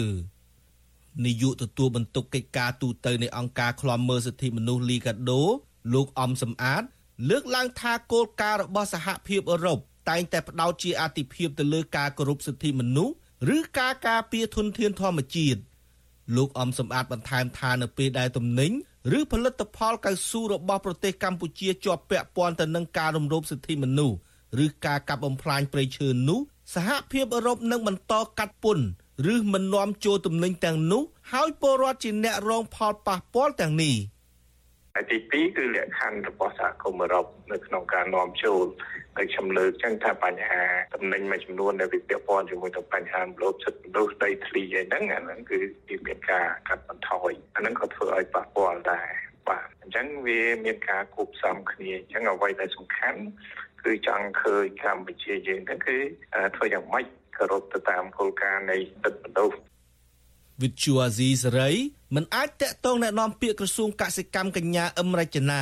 [1.24, 5.42] នាយកទទួលបន្ទុកកិច្ចការទូតនៃអង្គការឃ្លាំមើលសិទ្ធិមនុស្សលីកាដូ
[5.94, 6.82] លោកអំសំអាត
[7.30, 9.78] លើកឡើងថាគោលការណ៍របស់សហភាពអឺរ៉ុប
[10.10, 13.14] តែងតែផ្ដោតជាអាទិភាពទៅលើការគោរពសិទ្ធិមនុស្ស
[13.56, 15.60] ឬការការពារធនធានធម្មជាតិ
[16.36, 18.72] លោកអំសំអាតបន្ថែមថានៅពេលដែលទំនិញ
[19.18, 24.16] ឬផលិតផលកៅស៊ូរបស់ប្រទេសកម្ពុជាជាប់ពាក់ព័ន្ធទៅនឹងការរំលោភសិទ្ធិមនុស្ស
[24.64, 26.40] ឬការកាប់បំផ្លាញព្រៃឈើនោះ
[26.74, 28.84] សហភាពអឺរ៉ុបនឹងបន្តកាត់ពន្ធ
[29.32, 31.02] ឬមិននាំចូលទំនិញទាំងនោះ
[31.32, 33.96] ហើយពលរដ្ឋជាអ្នករងផលប៉ះពាល់ទាំងនេះ
[34.94, 38.66] ហើយទី2គឺលក្ខខណ្ឌរបស់សហគមន៍អឺរ៉ុបនៅក្នុងការនាំចូល
[39.16, 40.62] ហើយខ្ញុំលើកចឹងថាបញ្ហា
[40.94, 49.08] តំណែងមួយចំនួនដែលវាពាក់ព័ន្ធជាមួយនឹងបញ្ហាលោភសិទ្ធិមនុស្សដីធ្លីអីហ្នឹងអាហ្នឹងគឺវាមានការកាត់បន្ថយអាហ្នឹងក៏ធ្វើឲ្យប៉ះពាល់ដែរ
[49.48, 53.20] បាទអញ្ចឹងវាមានការគូបផ្សំគ្នាអញ្ចឹងអ្វីដែលសំខាន់
[53.82, 55.96] គឺចង់ឃើញកម្ពុជាយើងហ្នឹងគឺ
[56.56, 57.06] ធ្វើយ៉ាងម៉េច
[57.39, 59.57] គោរពទៅតាមគោលការណ៍នៃសិទ្ធិមនុស្ស
[60.61, 61.71] វិទ្យុអាស៊ីសេរី
[62.15, 65.61] មិនអាចតាក់ទងแนะនាំពាក្យក្រសួងកសិកម្មកញ្ញាអឹមរចនា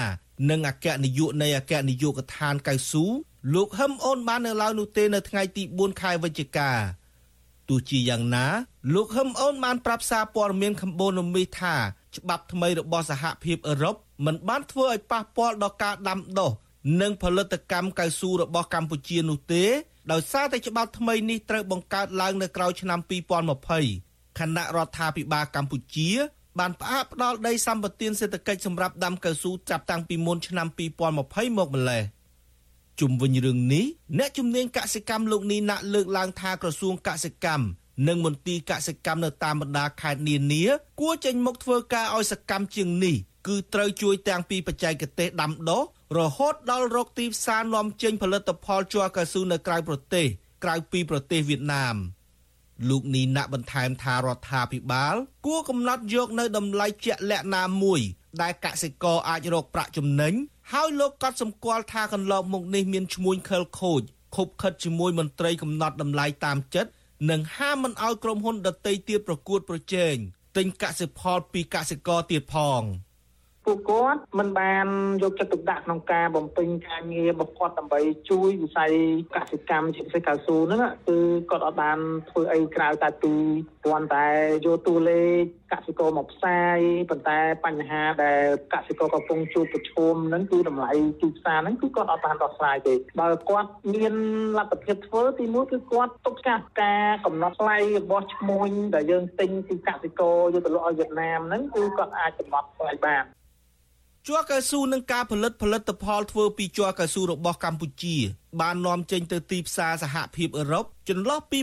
[0.49, 3.05] និងអគ្គនាយកនៃអគ្គនាយកដ្ឋានកៅស៊ូ
[3.53, 6.71] លោកហឹមអូនបាននៅឡើយនោះទេនៅថ្ងៃទី4ខែវិច្ឆិកា
[7.69, 8.45] ទោះជាយ៉ាងណា
[8.93, 11.75] លោកហឹមអូនបានប្រាប់សារព័ត៌មានកម្ពុជានមីថា
[12.17, 16.51] ច្បាប់ថ្មីរបស់សហភាពអឺរ៉ុបមិនបានធ្វើឲ្យប៉ះពាល់ដល់ការដាំដុះ
[17.01, 19.65] និងផលិតកម្មកៅស៊ូរបស់កម្ពុជានោះទេ
[20.12, 23.00] ដោយសារតែច្បាប់ថ្មីនេះត្រូវបង្កើតឡើងនៅក្រោយឆ្នាំ
[23.68, 26.10] 2020ខណៈរដ្ឋាភិបាលកម្ពុជា
[26.58, 31.18] បានផ្អាកផ្ដាល់ដីសម្បត្តិសេដ្ឋកិច្ចសម្រាប់ដាំកៅស៊ូចាប់តាំងពីមុនឆ្នាំ2020
[31.58, 32.02] មកម្លេះ
[33.00, 33.84] ជុំវិញរឿងនេះ
[34.18, 37.64] អ្នកជំនាញកសិកម្មលោកនីណាក់លើកឡើងថាក្រសួងកសិកម្ម
[38.08, 40.64] និងមន្ទីរកសិកម្មនៅតាមបណ្ដាខេត្តនានា
[41.00, 43.16] គួរចេញមុខធ្វើការឲ្យសកម្មជាងនេះ
[43.48, 45.82] គឺត្រូវជួយទាំងពីបច្ចេកទេសដាំដុះ
[46.18, 50.26] រហូតដល់រកទីផ្សារនាំចេញផលិតផលជ័រកៅស៊ូនៅក្រៅប្រទេស
[50.64, 51.96] ក្រៅពីប្រទេសវៀតណាម
[52.88, 55.14] លោកនីណាក់បន្ថែមថារដ្ឋាភិបាល
[55.46, 58.00] គួរកំណត់យកនៅតម្លៃជាក់លាក់ណាមួយ
[58.42, 60.34] ដែលកសិករអាចរកប្រាក់ចំណេញ
[60.72, 64.02] ហើយលោកក៏សម្គាល់ថាកន្លងមកនេះមានឈ្មួញខិលខូច
[64.36, 66.90] ខົບខិតជាមួយមន្ត្រីកំណត់តម្លៃតាមចិត្ត
[67.30, 70.14] និងហាមមិនឲ្យក្រុមហ៊ុនដតីទៀតប្រកួតប្រជែង
[70.56, 72.82] ទិញកសិផលពីកសិករទៀតផង។
[73.68, 74.86] ពួកគាត់មិនបាន
[75.22, 78.00] យកចិត្តទុកដាក់ក្នុងការបំពេញការងាររបស់គាត់ដើម្បី
[78.30, 78.92] ជួយវិស័យ
[79.36, 81.18] កសិកម្មជាពិសេសកៅស៊ូហ្នឹងគឺ
[81.50, 81.98] គាត់អត់បាន
[82.30, 83.34] ធ្វើអីក្រៅតែពី
[83.84, 84.28] ទគ្រាន់តែ
[84.66, 85.24] យកតួលេ
[85.70, 86.78] ខកសិករមកផ្សាយ
[87.10, 94.14] ប៉ុន្តែបញ្ហាដែលកសិករកំពុងជួបប្រឈមហ្នឹងគឺតម្លៃទីផ្សារហ្នឹងគឺគាត់អត់បានដោះស្រាយទេបើគាត់មាន
[94.58, 103.24] លទ្ធភាពធ្វើទីមួយគឺគាត់ទុកចាស់ការកំណត់ថ្លៃរបស់ឈ្មួញដែលយើងទិញពីកសិករយកទៅលក់ឲ្យវៀតណាមហ្នឹងគឺគាត់អាចកំណត់ថ្លៃបាន
[104.28, 108.16] ជ័រកៅស៊ូនឹងការផលិតផលិតផលធ្វើពីជ័រកៅស៊ូរបស់កម្ពុជា
[108.60, 111.58] បាននាំចេញទៅទីផ្សារសហភាពអឺរ៉ុបចន្លោះពី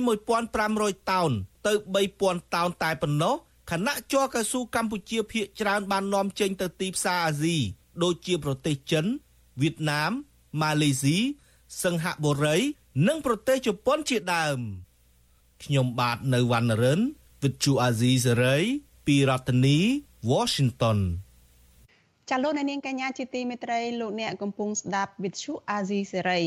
[0.54, 1.32] 1500តោន
[1.67, 1.73] ទៅ
[2.13, 3.36] 3000តោនតែប៉ុណ្ណោះ
[3.71, 7.58] ខណៈជ័រកៅស៊ូកម្ពុជាភាគច្រើនបាននាំចេញទៅទីផ្សារអាស៊ី
[8.04, 9.06] ដូចជាប្រទេសចិន
[9.62, 10.12] វៀតណាម
[10.62, 11.17] ម៉ាឡេស៊ី
[11.84, 12.58] សិង្ហបុរី
[13.08, 14.60] និងប្រទេសជប៉ុនជាដើម
[15.63, 17.01] ខ្ញុំបាទនៅវណ្ណរិន
[17.41, 18.63] With Chu Azizi Saray
[19.06, 19.78] ពីរដ្ឋធានី
[20.32, 20.99] Washington
[22.29, 26.41] ចាលោកនាងកញ្ញាជាទីមេត្រីលោកអ្នកកំពុងស្ដាប់វិទ្យុអាស៊ីសេរី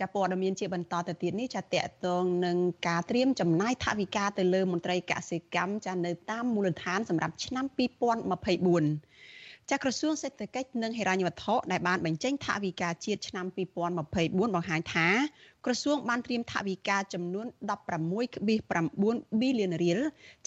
[0.00, 2.56] ចាព័ត៌មានជាបន្តទៅទៀតនេះចាតកតងនឹង
[2.88, 7.64] ការត្រៀមចំណាយថវិកាទៅលើមន្ត្រីកសិកម្មចានៅតាមមូលដ្ឋានសម្រាប់ឆ្នាំ
[8.48, 13.46] 2024ចាក្រសួងសេដ្ឋកិច្ចនិងហិរញ្ញវត្ថុដែលបានបញ្ចេញថវិកាជាតិឆ្នាំ
[13.96, 15.08] 2024បង្ហាញថា
[15.64, 17.46] ក្រសួងបានត្រៀមថវិកាចំនួន
[18.02, 18.46] 16.9
[19.40, 19.98] ប៊ីលានរៀល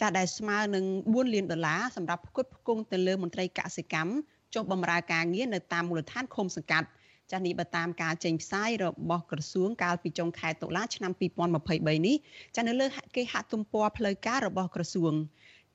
[0.02, 4.12] ចាដែលស្មើនឹង4លានដុល្លារសម្រាប់ផ្គត់ផ្គង់ទៅលើមន្ត្រីកសិកម្ម
[4.56, 6.88] ចុះបម្រើការងារនៅតាមមូលដ្ឋានឃុំសង្កាត់
[7.32, 11.12] ចាស់នេះបើតាមការចេញផ្សាយរបស់ក្រសួងកាលពីចុងខែតុលាឆ្នាំ
[11.60, 12.16] 2023នេះ
[12.56, 15.14] ចាស់នៅលើគេហទំព័រផ្លូវការរបស់ក្រសួង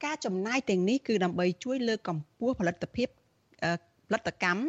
[0.05, 3.09] ការចំណាយទាំងនេះគឺដើម្បីជួយលើកកម្ពស់ផលិតភាព
[4.09, 4.63] ផលិតកម្ម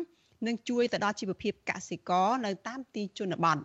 [0.48, 3.58] និងជួយទៅដល់ជីវភាពកសិករនៅតាមទីជនបទ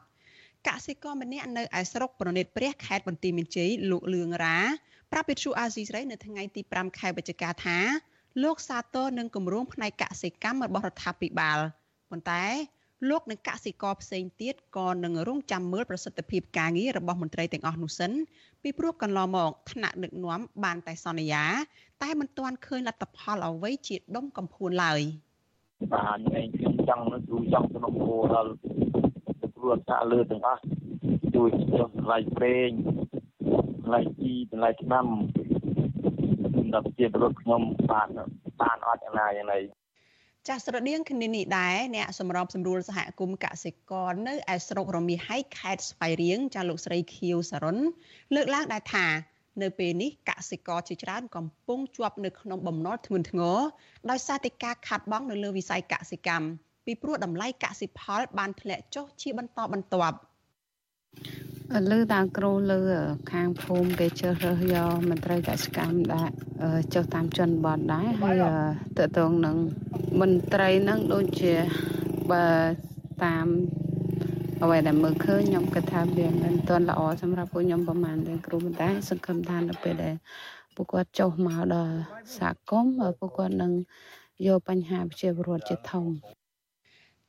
[0.68, 4.58] កសិករម្នាក់នៅឯស្រុកប្រណិតព្រះខេត្តបន្ទាយមានជ័យលោកលឿងរ៉ា
[5.12, 7.78] ប្រាប់វិទ្យុអាស៊ីសេរីនៅថ្ងៃទី5ខែវិច្ឆិកាថា
[8.42, 11.58] លោកសាទរនឹងគម្រោងផ្នែកកសិកម្មរបស់រដ្ឋាភិបាល
[12.10, 12.44] ប៉ុន្តែ
[13.08, 18.12] លោកនិងកសិករផ្សេងទៀតក៏នឹងរងចាំមើលប្រសិទ្ធភាពការងាររបស់មន្ត្រីទាំងអស់នោះសិន
[18.62, 21.44] ពីព្រោះកន្លងមកថ្នាក់ដឹកនាំបានតែសន្យា
[22.02, 25.00] តែមិនទាន់ឃើញលទ្ធផលអ្វីជាដុំកំភួនឡើយ
[25.92, 28.52] បាទឯងខ្ញុំចង់នឹងជួយចង់សំណួរដល់
[29.56, 30.62] គ្រួសារលើទាំងអស់
[31.34, 32.70] ជួយចុះតម្លៃប្រេង
[33.78, 35.06] តម្លៃជីតម្លៃឆ្នាំ
[36.70, 38.08] សម្រាប់ជាពលរដ្ឋខ្ញុំបាន
[38.60, 39.58] បានអត់យ៉ាងណាយ៉ាងណី
[40.48, 47.78] ចាស់ស្រដៀងគ្នានេះដែរអ្នកសម្របសម្រួលសហគមន៍កសិករនៅឯស្រុករមាសហៃខេត្តស្វាយរៀងចាលោកស្រីខៀវសរុន
[48.34, 49.06] លើកឡើងដែរថា
[49.62, 53.58] នៅពេលនេះកសិករជាច្រើនកំពុងជាប់នៅក្នុងបំណុលធ្ងន់ធ្ងរ
[54.10, 56.46] ដោយសារតែការខាត់បងនៅលើវិស័យកសិកម្ម
[56.86, 60.16] ពីព្រោះតម្លៃកសិផលបានធ្លាក់ចុះជាបន្តបន្ទាប់
[61.90, 62.80] លើតាគ្រូលើ
[63.32, 66.34] ខាងភូមិគេជ្រើសរើសយកមន្ត្រីកសិកម្មដាក់
[66.94, 68.44] ចុះតាមជនបទដែរហើយ
[68.98, 69.56] តើតងនឹង
[70.20, 71.52] មន្ត្រីនឹងដូចជា
[72.32, 72.46] បើ
[73.24, 73.46] តាម
[74.62, 80.14] អ្វីដែលមើលឃើញខ្ញុំគិតថាវាមិនទាន់ល្អសម្រាប់ពួកខ្ញុំប្រហែលទេគ្រូប៉ុន្តែសង្ឃឹមថានៅពេលដែល
[80.74, 81.94] ពួកគាត់ចុះមកដល់
[82.38, 83.72] សហគមន៍ពួកគាត់នឹង
[84.46, 86.06] យកបញ្ហាប្រជាពលរដ្ឋជាធំ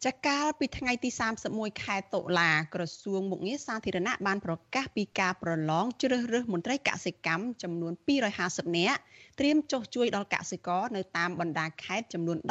[0.07, 1.09] ចាកាលពីថ្ងៃទី
[1.47, 7.93] 31ខែតុលាក្រសួងមុខងារសាធារណៈបានប្រកាសពីការប្រឡងជ្រើសរើសមន្ត្រីកសិកម្មចំនួន
[8.35, 8.99] 250នាក់
[9.39, 12.49] ត្រៀមចុះជួយដល់កសិករនៅតាមបណ្ដាខេត្តចំនួន17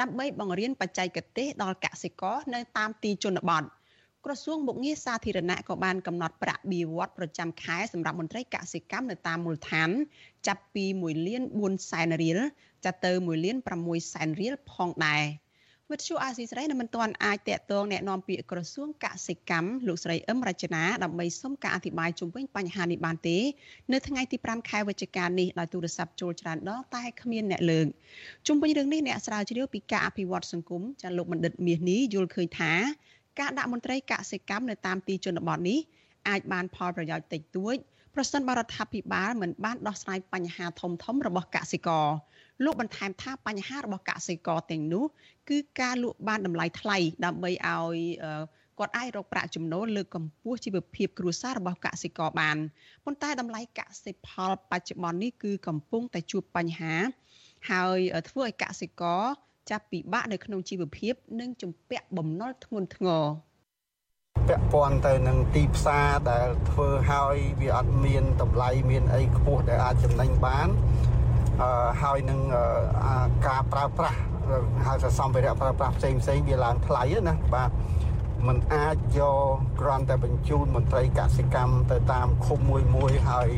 [0.00, 3.64] ដើម្បីបង្រៀនបច្ចេកទេសដល់កសិករនៅតាមទីជនបទ
[4.24, 9.90] ក្រសួងមុខងារសាធារណៈក៏បានកំណត់ប្រាក់បៀវត្សប្រចាំខែសម្រាប់មន្ត្រីកសិកម្មនៅតាមមូលដ្ឋាន
[10.46, 12.40] ចាប់ពី1លាន4សែនរៀល
[12.84, 15.24] ចាប់ទៅ1លាន6សែនរៀលផងដែរ។
[15.91, 23.37] វិទ្យុអាស៊ីសេរីនៅមិនទាន់អាចតាក់ទងแนะនាំពាក្យក្រសួងកសិកម្មលោកស្រីអឹមរចនាដើម្បីសុំការអធិប្បាយជុំវិញបញ្ហានេះបានទេ
[23.93, 27.87] នៅថ្ងៃទី5ខែវិច្ឆិកានេះដោយទូរស័ព្ទចូលច្រើនដងតែគ្មានអ្នកលើក
[28.47, 32.73] ជុំវិញរឿងនេះអ្នកស្រាវជ្រាវពីការអភិវឌ្ឍសង្គមចាលោកបណ្ឌិតមាសនេះយល់ឃើញថា
[33.39, 35.79] ការដាក់មន្ត្រីកសិកម្មនៅតាមទីជនបទនេះ
[36.29, 37.75] អាចបានផលប្រយោជន៍តិចតួច
[38.15, 42.07] ប្រសិនបរដ្ឋាភិបាលមិនបានដោះស្រាយបញ្ហាធំធំរបស់កសិករ
[42.64, 45.04] លោកបន្ថែមថាបញ្ហារបស់កសិករទាំងនោះ
[45.50, 47.96] គឺការលក់បានតម្លៃថ្លៃដើម្បីឲ្យ
[48.78, 52.56] គាត់អាចរកប្រាក់ចំណូលលើកកម្ពស់ជីវភាពគ្រួសាររបស់កសិករបាន
[53.04, 56.94] ប៉ុន្តែតម្លៃកសិផលបច្ចុប្បន្ននេះគឺកំពុងតែជួបបញ្ហា
[57.70, 57.98] ហើយ
[58.30, 59.22] ធ្វើឲ្យកសិករ
[59.70, 63.24] ចាប់ពិបាកនៅក្នុងជីវភាព និងជំពាក់បំណុលធ្ងន់ធ្ងរ
[64.48, 70.68] ពាក់ព័ន្ធទៅនឹងទីផ្សារដែលធ្វើឲ្យវាអត់មានតម្លៃមានអីខ្ពស់ដែលអាចចំណេញបាន
[72.01, 72.39] ហើយនឹង
[73.47, 74.19] ការប្រើប្រាស់
[74.85, 77.69] ហៅថាសម្ភារៈប្រើប្រាស់ផ្សេងផ្សេងវាឡើងថ្លៃណាបាទ
[78.47, 79.39] มันអាចយក
[79.81, 83.49] គ្រាន់តែបញ្ជូនមន្ត្រីកសិកម្មទៅតាមឃុំមួយមួយហើយ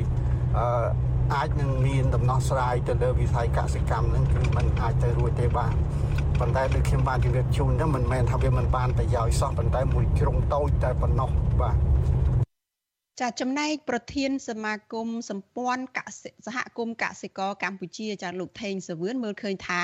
[1.36, 5.74] អាចនឹងមានដំណោះស្រាយទៅលើវិស័យកសិកម្មហ្នឹងគឺมันអាចទៅរួចទេបាទ
[6.40, 11.30] ប៉ុន្តែដូចខ្ញុំបានជម្រាបជូនហ្នឹងមិនមែនថាវាមិនបានប្រយោជន៍សោះប៉ុន្តែមួយជ្រុងតូចតែប៉ុណ្ណោះ
[11.62, 11.78] បាទ
[13.21, 19.83] ចាចំណែកប្រធានសមាគមសម្ព័ន្ធកសិសហគមន៍កសិករកម្ពុជាចាលោកថេងសាវឿនមើលឃើញថា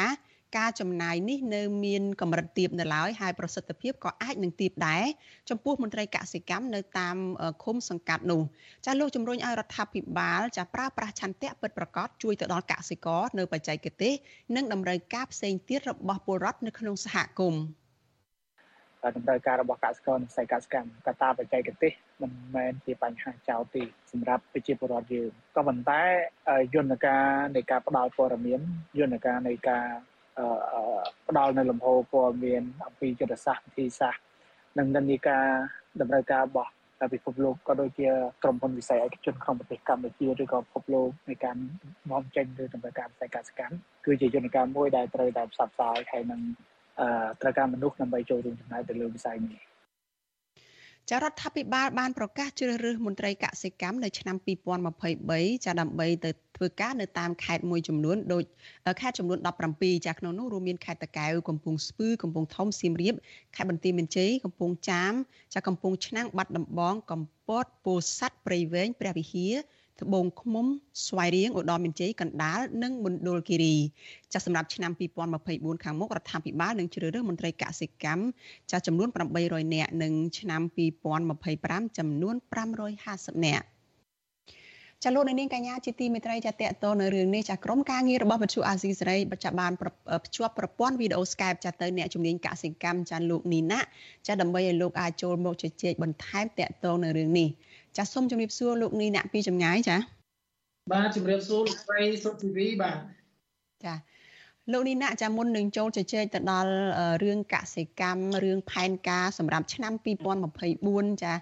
[0.58, 5.04] ការចំណាយនេះនៅមានកម្រិតទាបនៅឡើយហើយប្រសិទ្ធភាពក៏អាចនឹងទាបដែរ
[5.50, 7.16] ចំពោះមន្ត្រីកសិកម្មនៅតាម
[7.64, 8.42] ឃុំសង្កាត់នោះ
[8.86, 14.12] ចាលោកជំរុញឲ្យរដ្ឋាភិបាលចាប្រើប្រាស់ឆន្ទៈពិតប្រាកដជួយទៅដល់កសិករនៅបច្ចេកទេស
[14.56, 17.62] និងតម្រូវការផ្សេងទៀតរបស់ពលរដ្ឋនៅក្នុងសហគមន៍
[19.16, 23.82] តម្រូវការរបស់កសិករនិងខ្សែកសិកម្មកត្តាបច្ចេកទេសមិនមែនជាបញ្ហាចោលទេ
[24.12, 26.00] សម្រាប់ប្រជាពលរដ្ឋយើងក៏ប៉ុន្តែ
[26.74, 27.24] យន្តការ
[27.56, 28.60] នៃការផ្ដល់ព័ត៌មាន
[29.00, 29.86] យន្តការនៃការ
[31.28, 34.22] ផ្ដល់នៅលំហព័ត៌មានអំពីយុទ្ធសាស្ត្រវិធីសាស្ត្រ
[34.78, 35.46] និងនិន្នាការ
[36.00, 36.70] តម្រូវការរបស់
[37.12, 38.08] ពិភពលោកក៏ដូចជា
[38.42, 41.56] ក្រុមហ៊ុនវិស័យឯកជនក្នុងប្រទេសកម្ពុជាឬក៏ពិភពលោកនៃការ
[42.10, 46.40] នាំចេញឬតម្រូវការវិស័យកសិកម្មគឺជាយន្តការមួយដែលត្រូវតែផ្សព្វផ្សាយហើយនឹង
[47.40, 49.60] ត្រូវការមនុស្សដើម្បីចូលរួមចំណែកទៅលើវិស័យនេះ
[51.10, 54.36] ចារដ្ឋាភិបាលបានប្រកាសជ្រើសរើសមន្ត្រីកសិកម្មនៅឆ្នាំ
[55.00, 58.44] 2023ចាដើម្បីទៅធ្វើការនៅតាមខេត្តមួយចំនួនដូច
[59.00, 59.38] ខេត្តចំនួន
[59.72, 63.14] 17ចាក្នុងនោះរួមមានខេត្តតាកែវកំពង់ស្ពឺកំពង់ធំសៀមរាប
[63.56, 65.12] ខេត្តបន្ទាយមានជ័យកំពង់ចាម
[65.54, 69.54] ចាកំពង់ឆ្នាំងបាត់ដំបងកំពតពោធិ៍សាត់ព្រៃវែងព្រះវិហារ
[70.02, 70.66] ត្បូងឃ្មុំ
[71.06, 73.76] ស្វាយរៀងឧត្តរមានជ័យកណ្ដាលនិងមណ្ឌលគិរី
[74.32, 74.92] ចាស់សម្រាប់ឆ្នាំ
[75.38, 78.22] 2024ខាងមុខរដ្ឋាភិបាលនឹងជ្រើសរើសមន្ត្រីកសិកម្ម
[78.70, 79.08] ចាស់ចំនួន
[79.40, 80.62] 800នាក់និងឆ្នាំ
[81.28, 82.34] 2025ចំនួន
[82.90, 83.66] 550នាក់
[85.04, 89.76] ចាលោកនាងកញ្ញាជាទីមេត្រីចាតកតនៅរឿងនេះចាក្រុមការងាររបស់វិទ្យុអាស៊ីសេរីបច្ចុប្បន្ន
[90.24, 93.80] ភ្ជាប់ប្រព័ន្ធវីដេអូ Skype ចាទៅអ្នកជំនាញកសិកម្មចាលោកនីណា
[94.26, 97.48] ចាដើម្បីឲ្យលោកអាចចូលមកជជែកបន្ថែមតកតនៅរឿងនេះ
[97.96, 99.96] ចាសូមជម្រាបសួរលោកនីណាពីចម្ងាយចា
[100.92, 102.98] បាទជម្រាបសួរលោកស្រីសុធីវីបាទ
[103.84, 103.94] ចា
[104.72, 106.72] លោកនីណាចាមុននឹងចូលជជែកទៅដល់
[107.22, 109.92] រឿងកសិកម្មរឿងផែនការសម្រាប់ឆ្នាំ
[110.58, 111.32] 2024ចា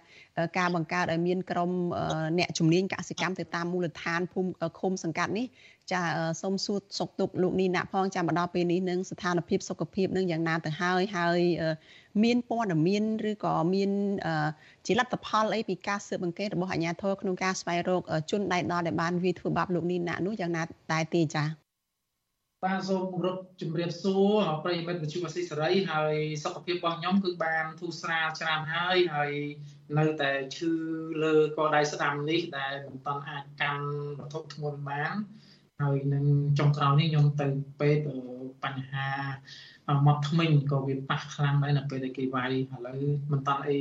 [0.58, 1.70] ការបង្កើតឲ្យមានក្រុម
[2.38, 5.46] អ្នកជំនាញកសិកម្មទៅតាមមូលដ្ឋានភូមិឃុំសង្កាត់នេះ
[5.92, 6.00] ចា
[6.42, 11.40] សូមសួរសុខទុក្ខលោកនីណាផងចាំមកដល់ពេលនេះនឹងស្ថានភាពសុខភាពនឹងយ៉ាងណាទៅហើយហើយ
[12.24, 13.90] មានព័ត៌មានឬក៏មាន
[14.86, 21.68] ជាលទ្ធផលអីពីការស៊ើបអង្កេតរបស់អាជ្ញាធរក្នុងការស្វែងរកជនដែលដល់ដែលបានវាធ្វើបាបលោកនីណានោះយ៉ាងណាដែរទេចា៎
[22.64, 29.32] បាទសូមគោរពជំរាបសួរប្រិយមិត្តវិទ្យុអស៊ីសេរីហើយសុខភាពរបស់ខ្ញុំគឺបានធូរស្រាលច្រើនហើយហើយ
[29.98, 30.70] នៅតែឈឺ
[31.22, 33.86] លើកដៃស្ដាំនេះដែលមិនតាន់អាចកាន់
[34.18, 35.12] វត្ថុធ្ងន់បាន
[35.80, 36.24] ហើយនឹង
[36.58, 37.46] ចុងក្រោយនេះខ្ញុំទៅ
[37.80, 38.04] ពេទ្យ
[38.64, 39.08] បញ្ហា
[40.06, 43.00] មាត់ធ្មេញក៏វាប៉ះខ្លាំងដែរនៅពេលដែលគេវាយឥឡូវ
[43.32, 43.80] មិនតាន់អី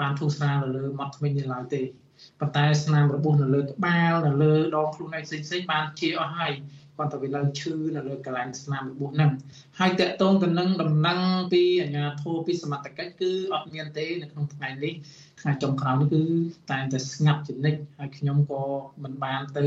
[0.00, 1.82] បានធូរស្រាលនៅលើមាត់ធ្មេញនេះឡើយទេ
[2.40, 6.52] ប៉ុន្តែស្នាមរបួសនៅលើក្បាលនៅលើដងខ្លួនឯងផ្សេងៗបានជាអស់ហើយ
[6.96, 9.30] គាត់ទៅវាឡើងឈឺនៅលើកន្លែងស្នាមរបួសហ្នឹង
[9.78, 11.20] ហើយតកតងទៅនឹងដំណឹង
[11.52, 14.94] ពីអាជ្ញាធរពីសមត្ថកិច្ចគឺអត់មានទេនៅក្នុងថ្ងៃនេះ
[15.40, 16.22] ថ្ងៃចុងក្រោយនេះគឺ
[16.70, 18.62] តែតែស្ងាត់ជានិច្ចហើយខ្ញុំក៏
[19.02, 19.66] មិនបានទៅ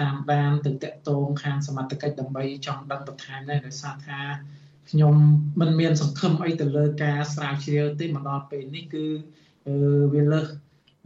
[0.00, 4.20] តាមដានទៅតកតងខាងសមត្ថកិច្ចដើម្បីចង់ដឹងបន្ថែមដែរដោយសារថា
[4.90, 5.14] ខ្ញុំ
[5.60, 9.04] មិនមានសង្ឃឹមអីទៅលើការស្រាវជ្រាវទេមកដល់ពេលនេះគឺ
[10.14, 10.46] វាលើស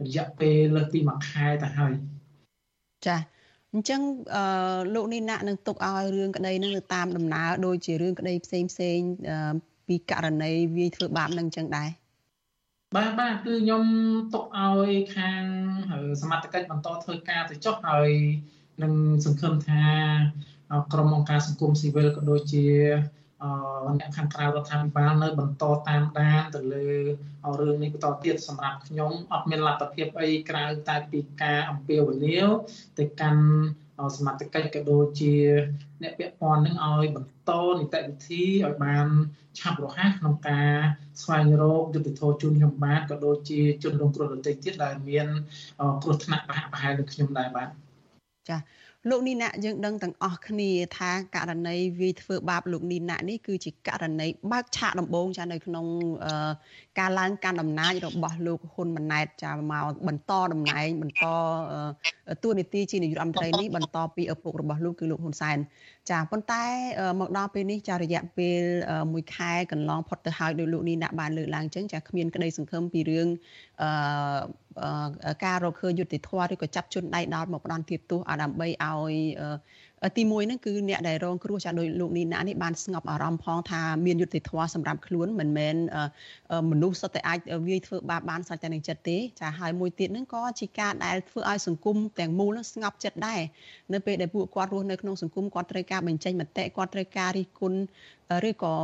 [0.05, 1.93] រយៈពេលលើសពី1ខែទៅហើយ
[3.07, 3.19] ចា៎
[3.73, 4.01] អញ្ចឹង
[4.35, 4.43] អឺ
[4.93, 8.99] លោកនីណានឹងទុកឲ្យរឿងក្តីនឹងទៅតាមដំណើរដូចជារឿងក្តីផ្សេងផ្សេង
[9.87, 11.89] ពីករណីវាយធ្វើបាបនឹងអញ្ចឹងដែរ
[12.95, 13.83] បាទបាទគឺខ្ញុំ
[14.33, 15.43] ទុកឲ្យខាង
[16.21, 18.09] សមត្ថកិច្ចបន្តធ្វើការទៅចុះហើយ
[18.83, 18.93] នឹង
[19.25, 19.83] សង្ឃឹមថា
[20.93, 22.65] ក្រុមអង្គការសង្គមស៊ីវិលក៏ដូចជា
[23.99, 26.87] អ្នកខាងក្រៅរដ្ឋាភិបាលនៅបន្តតាមដានទៅលើ
[27.59, 32.47] រឿងនេះបន្តទៀតសម្រាប់ខ្ញុំអត់មានលទ្ធភាពអីក្រៅតែពីការអំពាវនាវ
[32.97, 33.43] ទៅកាន់
[34.17, 35.33] សមត្ថកិច្ចក៏ដូចជា
[36.03, 39.07] អ្នកពាក់ព័ន្ធនឹងឲ្យបន្តនីតិវិធីឲ្យបាន
[39.59, 40.71] ឆាប់រហ័សក្នុងការ
[41.21, 45.27] ស្វែងរកយុទ្ធធម៌ជូនខ្ញុំបាទក៏ដូចជាជនរងគ្រោះដទៃទៀតដែលមាន
[46.03, 47.67] គ្រោះថ្នាក់ប្រហាក់ប្រហែលនឹងខ្ញុំដែរបាទ
[48.49, 48.59] ចា៎
[49.09, 55.85] លោកនីណាយើងដឹងទាំងអស់គ្នាថាករណីវាយធ្វើបាបលោកនីណានេះគឺជាករណីបើកឆាកដំបូងចានៅក្នុង
[56.99, 61.25] ការឡើងកាន់អំណាចរបស់លោកហ៊ុនម៉ាណែតចាមកបន្តតំណែងបន្ត
[62.43, 65.57] តួនាទីជានាយករដ្ឋមន្ត្រីនេះបន្តពីឪពុករបស់លោកគឺលោកហ៊ុនសែន
[66.09, 66.63] ចាប៉ុន្តែ
[67.19, 68.61] មកដល់ពេលនេះចារយៈពេល
[68.99, 73.27] 1ខែកន្លងផុតទៅហើយដោយលោកនីណាបានលើកឡើងចឹងចាគ្មានក្តីសង្ឃឹមពីរឿង
[73.81, 79.13] អឺការរកឃើញយុត្តិធម៌ឬក៏ចាប់ជនដៃដល់មកផ្ដន់ទាបទោសដើម្បីឲ្យ
[80.17, 85.75] ទី1ហ្នឹងគឺអ្នកដែលរងគ្រោះចាដោយលោកនីណានេះបានស្ងប់អារម្មណ៍ផងថាមានយុត្តិធម៌សម្រាប់ខ្លួនមិនមែន
[86.71, 93.41] មនុស្សសុទ្ធតែអាចវាយធ្វើបាបបានសាច់តែនឹងចិត្តទេចាហើយមួយទៀតហ្នឹងក៏ជាការដែលធ្វើឲ្យសង្គមទាំងមូលហ្នឹងស្ងប់ចិត្តដែរ
[93.93, 97.79] នៅពេលដែលពួកគាត់រស់នៅក្នុងសង្គមគាត់ត្រូវការបញ្ចេញមតិគាត់ត្រូវការរិះគន់
[98.49, 98.75] ឬក៏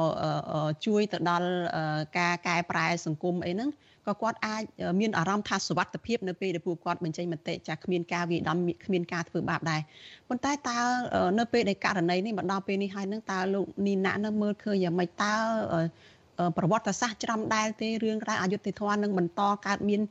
[0.86, 1.49] ជួយទៅដល់
[2.19, 3.69] ការកែប្រែសង្គមអីហ្នឹង
[4.07, 4.63] ក៏គាត់អាច
[4.99, 9.81] មានអារម្មណ៍ថាសុវត្ថិភាពនៅពេលដែលពួកគាត់បញ្ចេញមតិចាស់គ្មានការវាយដំគ្មានការធ្វើបាបដែរ
[10.29, 10.77] ប៉ុន្តែតើ
[11.39, 15.33] នៅពេលដែលករណីនេះមកដល់ពេលនេះហើយនឹងតើលោកនីណានៅមើលឃើញយ៉ាងម៉េចតើ
[16.57, 20.01] ប្រវត្តិសាស្ត្រច្រំដែលទេរឿងរ៉ាវអយុត្តិធម៌នឹងបន្តកើតមាន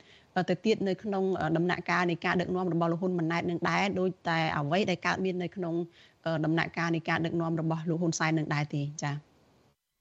[0.51, 1.25] ទៅទៀតនៅក្នុង
[1.57, 5.75] ដំណាក់កាលនៃការដឹកនាំរបស់លោកហ៊ុនម៉ាណែតនឹងដែរដោយតែអ្វីដែលកើតមាននៅក្នុង
[6.45, 9.28] ដំណាក់កាលនៃការដឹកនាំរបស់លោកហ៊ុនសែននឹងដែរទេចា៎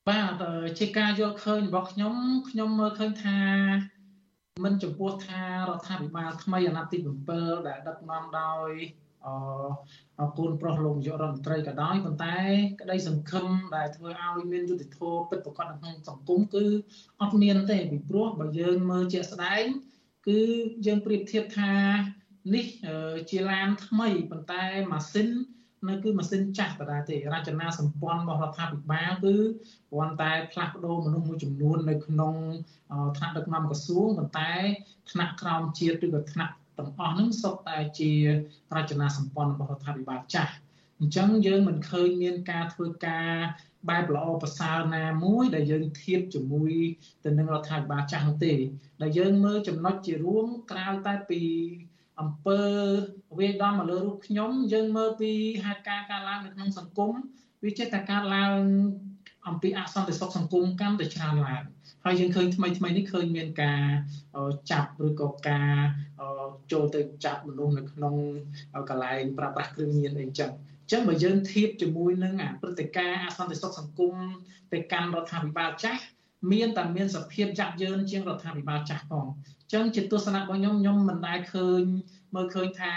[0.10, 0.43] បាទ
[0.80, 2.15] ជាការយល់ឃើញរបស់ខ្ញុំ
[2.50, 3.39] ខ្ញុំមើលឃើញថា
[4.63, 6.98] មិនចំពោះថារដ្ឋាភិបាលថ្មីអាណត្តិទី
[7.34, 8.70] 7ដែលដឹកនាំដោយ
[10.20, 12.38] អកូនប្រុសលោកនាយករដ្ឋមន្ត្រីក៏ដោយប៉ុន្តែ
[12.82, 16.65] ក្តីសង្ឃឹមដែលធ្វើឲ្យមានយុទ្ធធម៌ពិតប្រាកដក្នុងសង្គមគឺ
[17.22, 19.63] អត់មានទេពីព្រោះបើយើងមើលជាក់ស្ដែង
[20.28, 20.39] គឺ
[20.86, 21.74] យើងប្រៀបធៀបថា
[22.56, 22.65] នេះ
[23.30, 25.30] ជាឡានថ្មីប៉ុន្តែម៉ាស៊ីន
[25.86, 29.36] នៅគឺម៉ាស៊ីនចាស់ដដែលទេរចនាសម្ព័ន្ធរបស់រដ្ឋាភិបាលគឺ
[29.92, 32.34] គ្រាន់តែផ្លាស់ប្ដូរមនុស្សមួយចំនួននៅក្នុង
[33.18, 34.54] ថ្នាក់ដឹកនាំក្រសួងប៉ុន្តែ
[35.12, 38.12] ថ្នាក់ក្រោមជាតិឬក៏ថ្នាក់ទាំងអស់ហ្នឹងសុទ្ធតែជា
[38.76, 40.54] រចនាសម្ព័ន្ធរបស់រដ្ឋាភិបាលចាស់
[41.00, 43.32] អញ្ចឹងយើងមិនឃើញមានការធ្វើការ
[43.90, 46.74] បែបល្អប្រសើរណាមួយដែលយើងធៀបជាមួយ
[47.26, 48.54] ទៅនឹងរដ្ឋាភិបាលចាស់នោះទេ
[49.02, 51.42] ដែលយើងមើលចំណុចជារួមក្រៅតែពី
[52.21, 52.60] អំពើ
[53.39, 55.32] វាយដំមកលើរូបខ្ញុំយើងមើលពី
[55.65, 57.13] ហេតុការណ៍កើតឡើងនៅក្នុងសង្គម
[57.63, 58.56] វាចេះតែកើតឡើង
[59.47, 61.63] អំពីអសន្តិសុខសង្គមកាន់តែច្រើនឡើង
[62.06, 63.82] ហើយយើងឃើញថ្មីថ្មីនេះឃើញមានការ
[64.71, 65.71] ចាប់ឬក៏ការ
[66.71, 68.15] ចូលទៅចាប់មនុស្សនៅក្នុង
[68.89, 70.51] កន្លែងប្រើប្រាស់គ្រឿងញៀនអីចឹង
[70.82, 74.15] អញ្ចឹងបើយើងធៀបជាមួយនឹងព្រឹត្តិការណ៍អសន្តិសុខសង្គម
[74.73, 76.03] ទៅកាន់រដ្ឋាភិបាលចាស់
[76.51, 81.84] មានតែមានសភាពយ៉ាប់យ៉ឺនជាងរដ្ឋាភិបាលចាស់ផងអញ្ចឹងជាទស្សនៈរបស់ខ្ញុំខ្ញុំមិនដែលឃើញ
[82.36, 82.93] មើលឃើញថា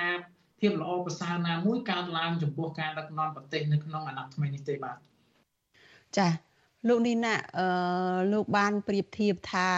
[0.61, 4.97] ភាពល្អប្រសើរណាមួយកើតឡើងចំពោះការដឹកនាំប្រទេសនៅក្នុងអាណត្តិថ្មីនេះទេបាទ
[6.19, 6.29] ចា
[6.89, 7.67] លោកនីណាអឺ
[8.33, 9.69] លោកបានប្រៀបធៀបថា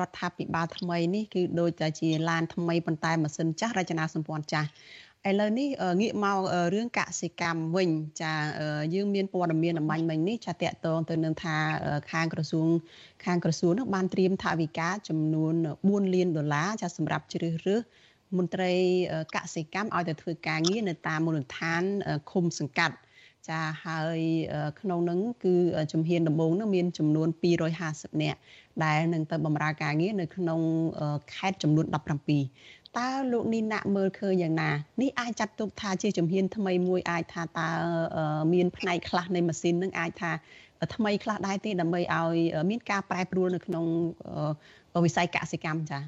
[0.00, 4.68] រដ្ឋាភិបាលថ្មីនេះគឺដូចតែជាឡានថ្មីប៉ុន្តែម៉ាស៊ីនចាស់រចនាសម្ព័ន្ធចាស់
[5.26, 5.68] ឥឡូវនេះ
[6.00, 6.38] ងាកមក
[6.74, 7.90] រឿងកសិកម្មវិញ
[8.22, 8.32] ចា
[8.94, 11.56] យើងមានព័ត៌មានអំបញ្ញមិញនេះចាតកតងទៅនឹងថា
[12.12, 12.66] ខាងក្រសួង
[13.24, 15.54] ខាងក្រសួងនោះបានត្រៀមថវិកាចំនួន
[15.84, 17.80] 4លានដុល្លារចាសម្រាប់ជ្រើសរើស
[18.36, 18.72] មន្ត្រី
[19.36, 21.82] កសិកម្មឲ្យទៅធ្វើការងារនៅតាមមូលដ្ឋាន
[22.30, 22.96] ឃុំសង្កាត់
[23.48, 24.20] ចាហើយ
[24.80, 25.54] ក្នុងនឹងគឺ
[25.92, 27.28] ជំហានដំបូងនឹងមានចំនួន
[27.74, 28.38] 250នាក់
[28.84, 30.60] ដែលនឹងទៅបម្រើការងារនៅក្នុង
[31.34, 31.86] ខេត្តចំនួន
[32.36, 34.70] 17 តើលោកនីណាក់មើលឃើញយ៉ាងណា
[35.02, 37.68] នេះអាចចាត់ទុកថាជាជំហានថ្មីមួយអាចថាតើ
[38.52, 40.30] មានផ្នែកខ្លះនៃម៉ាស៊ីននឹងអាចថា
[40.94, 42.36] ថ្មីខ្លះដែរទេដើម្បីឲ្យ
[42.70, 43.84] មានការប្រែប្រួលនៅក្នុង
[45.04, 46.02] វិស័យកសិកម្មចា៎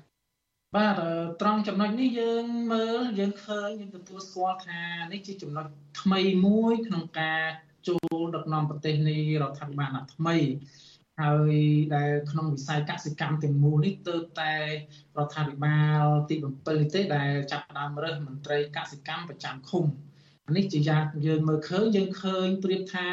[0.76, 0.94] បាទ
[1.40, 4.80] ត្រង់ចំណុចនេះយើងមើលយើងឃើញយើងទទួលស្គាល់ថា
[5.12, 5.66] នេះជាចំណុច
[6.00, 7.42] ថ្មីមួយក្នុងការ
[7.88, 10.36] ចូលដឹកនាំប្រទេសនៃរដ្ឋាភិបាលថ្មី
[11.20, 11.54] ហើយ
[11.96, 14.54] ដែលក្នុងវិស័យកសិកម្មទាំងមូលនេះទើបតែ
[15.18, 19.84] រដ្ឋាភិបាលទី7នេះទេដែលចាប់ផ្ដើមរើសមន្ត្រីកសិកម្មប្រចាំឃុំ
[20.56, 23.08] នេះជាយ៉ាងយើងមើលឃើញយើងឃើញប្រៀបថា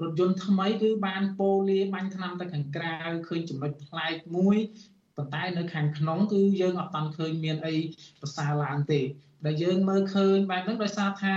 [0.00, 2.94] រថយន្តថ្មីគឺបានពោលាបាញ់ថ្នាំទៅខាងក្រៅ
[3.28, 4.56] ឃើញចំណុចប្លែកមួយ
[5.16, 7.76] ប៉ុន្តែនៅខាងក្នុងគឺយើងអត់តាន់ឃើញមានអី
[8.20, 9.00] ប្រសើរឡើងទេ
[9.46, 11.36] ដែលយើងមើលឃើញបែបហ្នឹងដោយសារថា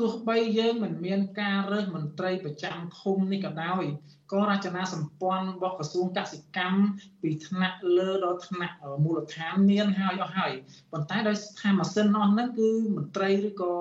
[0.00, 3.84] ទោះបីយើងមិនមានការរើសមន្ត្រីប្រចាំឃុំនេះក៏ដោយ
[4.32, 6.80] ក៏រចនាសម្ព័ន្ធរបស់ក្រសួងកសិកម្ម
[7.22, 10.52] ពីថ្នាក់លើដល់ថ្នាក់មូលដ្ឋានមានហើយអស់ហើយ
[10.92, 13.74] ប៉ុន្តែដោយថាម៉ាស៊ីនអស់ហ្នឹងគឺមន្ត្រីឬក៏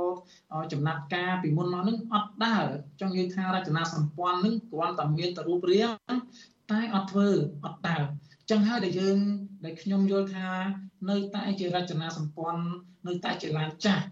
[0.71, 2.65] ចំណាត់ការពីមុនមកហ្នឹងអត់ដើរ
[3.01, 5.91] ចង់និយាយថារចនាសម្ព័ន្ធហ្នឹងគ្រាន់តែមានតែរូបរាង
[6.71, 7.29] តែអត់ធ្វើ
[7.65, 8.03] អត់ដើរ
[8.49, 9.17] ចឹងហើយដែលយើង
[9.65, 10.47] ដែលខ្ញុំយល់ថា
[11.09, 12.63] នៅតែជារចនាសម្ព័ន្ធ
[13.07, 14.05] នៅតែជាឡានចាស់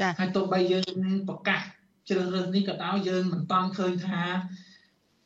[0.00, 1.60] ចាហើយទោះបីយើងប្រកាស
[2.08, 4.22] ជ្រើសរើសនេះក៏ដោយយើងមិនតន់ឃើញថា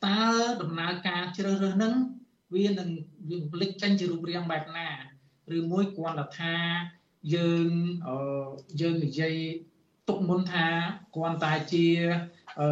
[0.06, 0.22] តើ
[0.62, 1.94] ដំណើរការជ្រើសរើសហ្នឹង
[2.54, 2.90] វានឹង
[3.28, 4.88] វាផ្លិចចេញជារូបរាងបែបណា
[5.56, 6.54] ឬមួយគ្រាន់តែថា
[7.34, 7.68] យើង
[8.08, 8.16] អឺ
[8.80, 9.34] យើងនិយាយ
[10.08, 10.66] ទុកមុនថា
[11.14, 11.86] គ្រាន់តែជា
[12.60, 12.68] អឺ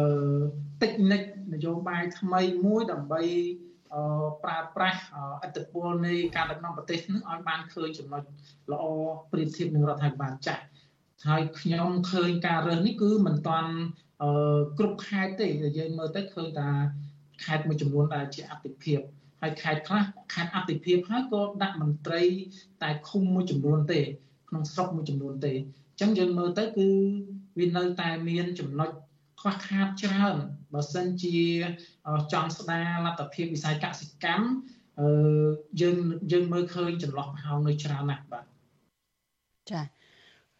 [0.81, 1.21] តិចនិច
[1.53, 3.21] នយោបាយថ្មីមួយដើម្បី
[4.43, 5.01] ប្រើប្រាស់
[5.43, 8.21] អត្តពលនៃការដឹកនាំប្រទេសនឹងឲ្យបានឃើញចំណុច
[8.71, 8.83] ល្អ
[9.31, 10.63] ប្រៀបធៀបនឹងរដ្ឋាភិបាលចាស់
[11.25, 13.73] ហើយខ្ញុំឃើញការរើសនេះគឺមិនតាន់
[14.77, 16.69] គ្រប់ខេត្តទេដែលយើងមើលទៅឃើញថា
[17.43, 18.99] ខេត្តមួយចំនួនដែលជាអតិភិប
[19.41, 20.03] ហើយខេត្តខ្លះ
[20.33, 22.23] ខេត្តអតិភិបហើយក៏ដាក់មន្ត្រី
[22.81, 23.99] តែឃុំមួយចំនួនទេ
[24.49, 25.57] ក្នុងស្រុកមួយចំនួនទេអ
[25.91, 26.87] អញ្ចឹងយើងមើលទៅគឺ
[27.59, 28.89] វានៅតែមានចំណុច
[29.41, 30.35] ខ្វះខាតច្រើន
[30.73, 31.37] បើសិនជា
[32.33, 34.47] ចង់ស្ដារលទ្ធភាពវិស័យកសិកម្ម
[34.99, 35.07] អឺ
[35.81, 35.97] យើង
[36.31, 38.45] យើងមើលឃើញចន្លោះប្រហោងនៅច្រើនណាស់បាទ
[39.71, 39.81] ចា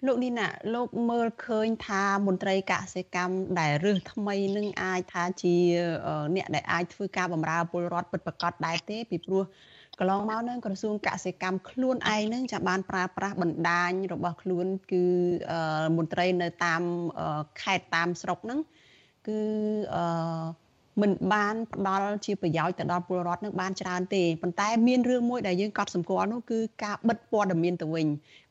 [0.06, 5.56] លោកនេះណាលោកមើលឃើញថាមន្ត្រីកសិកម្មដែលរើសថ្មីនឹងអាចថាជា
[6.36, 9.44] អ្នកដែលអាចធ្វើការបម្រើពលរដ្ឋពិតប្រាកដដែរទេពីព្រោះ
[10.00, 15.06] កន្លងមកនឹងក្រសួងកសិកម្មខ្លួនឯងនឹងចាំបានប្រើប្រាស់បណ្ដាញរបស់ខ្លួនគឺ
[15.98, 16.82] មន្ត្រីនៅតាម
[17.62, 18.60] ខេត្តតាមស្រុកហ្នឹង
[19.28, 19.40] គឺ
[19.96, 20.04] អឺ
[21.02, 28.08] មិនបានផ្ដល់ជាប្រយោជន៍ទៅដល់ពលរដ្ឋនឹងបានច្រើនទេប៉ុន្តែមានរឿងមួយដែលយើងកត់សម្គាល់នោះគឺការបិទព័ត៌មានទៅវិញ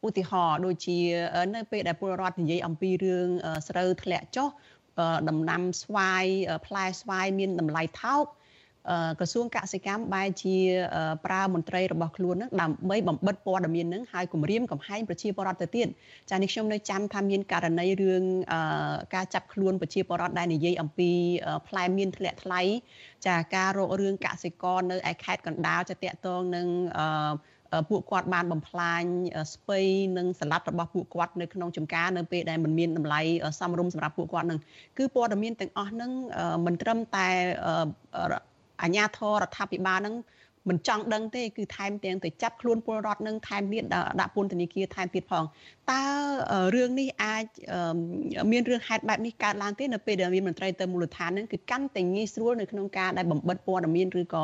[0.07, 0.99] ឧទាហរណ៍ដូចជា
[1.55, 3.29] នៅពេលដែលពលរដ្ឋនិយាយអំពីរឿង
[3.69, 4.49] ស្រូវធ្លាក់ចុះ
[5.29, 6.25] ដំណាំស្វាយ
[6.67, 8.25] ផ្លែស្វាយមានតម្លៃថោក
[9.19, 10.57] ក្រសួងកសិកម្មបែរជា
[11.27, 15.87] ប្រើមន្ត្រីរបស់ខ្លួននឹងដើម្បីបំបិតព័ត៌មាននឹងហើយគម្រាមកំហែងប្រជាពលរដ្ឋទៅទៀត
[16.31, 18.23] ចានេះខ្ញុំនៅចាំថាមានករណីរឿង
[19.15, 21.11] ការចាប់ខ្លួនប្រជាពលរដ្ឋដែលនិយាយអំពី
[21.69, 22.61] ផ្លែមៀនធ្លាក់ថ្លៃ
[23.27, 26.67] ចាការរករឿងកសិករនៅឯខេត្តកណ្ដាលចាតកតងនឹង
[27.91, 29.03] ពួកគាត់បានបំផ្លាញ
[29.55, 29.81] ស្ពៃ
[30.17, 33.21] និងសន្លឹករបស់ពួកគាត់នៅក្នុងចំការនៅពេលដែលมันមានតម្លៃ
[33.59, 34.59] សមរម្យសម្រាប់ពួកគាត់នឹង
[34.99, 36.11] គឺព័ត៌មានទាំងអស់នឹង
[36.67, 37.29] មិនត្រឹមតែ
[38.83, 40.17] អាជ្ញាធររដ្ឋាភិបាលនឹង
[40.71, 43.85] មិនចង់ដឹងទេគឺថែមទាំងទៅចាប់ខ្លួនពលរដ្ឋនឹងថែមទៀត
[44.21, 45.45] ដាក់ពន្ធនាគារថែមទៀតផង
[45.91, 46.03] តើ
[46.75, 47.45] រឿងនេះអាច
[48.53, 54.43] មានរឿងហេតុបែបនេះកើតឡើងទេនៅពេលដែលមានមន្ត្រីទៅមូលដ្ឋាននឹងគឺកាន់តែងាយស្រួលនៅក្នុងការដែលបំបិតព័ត៌មានឬក៏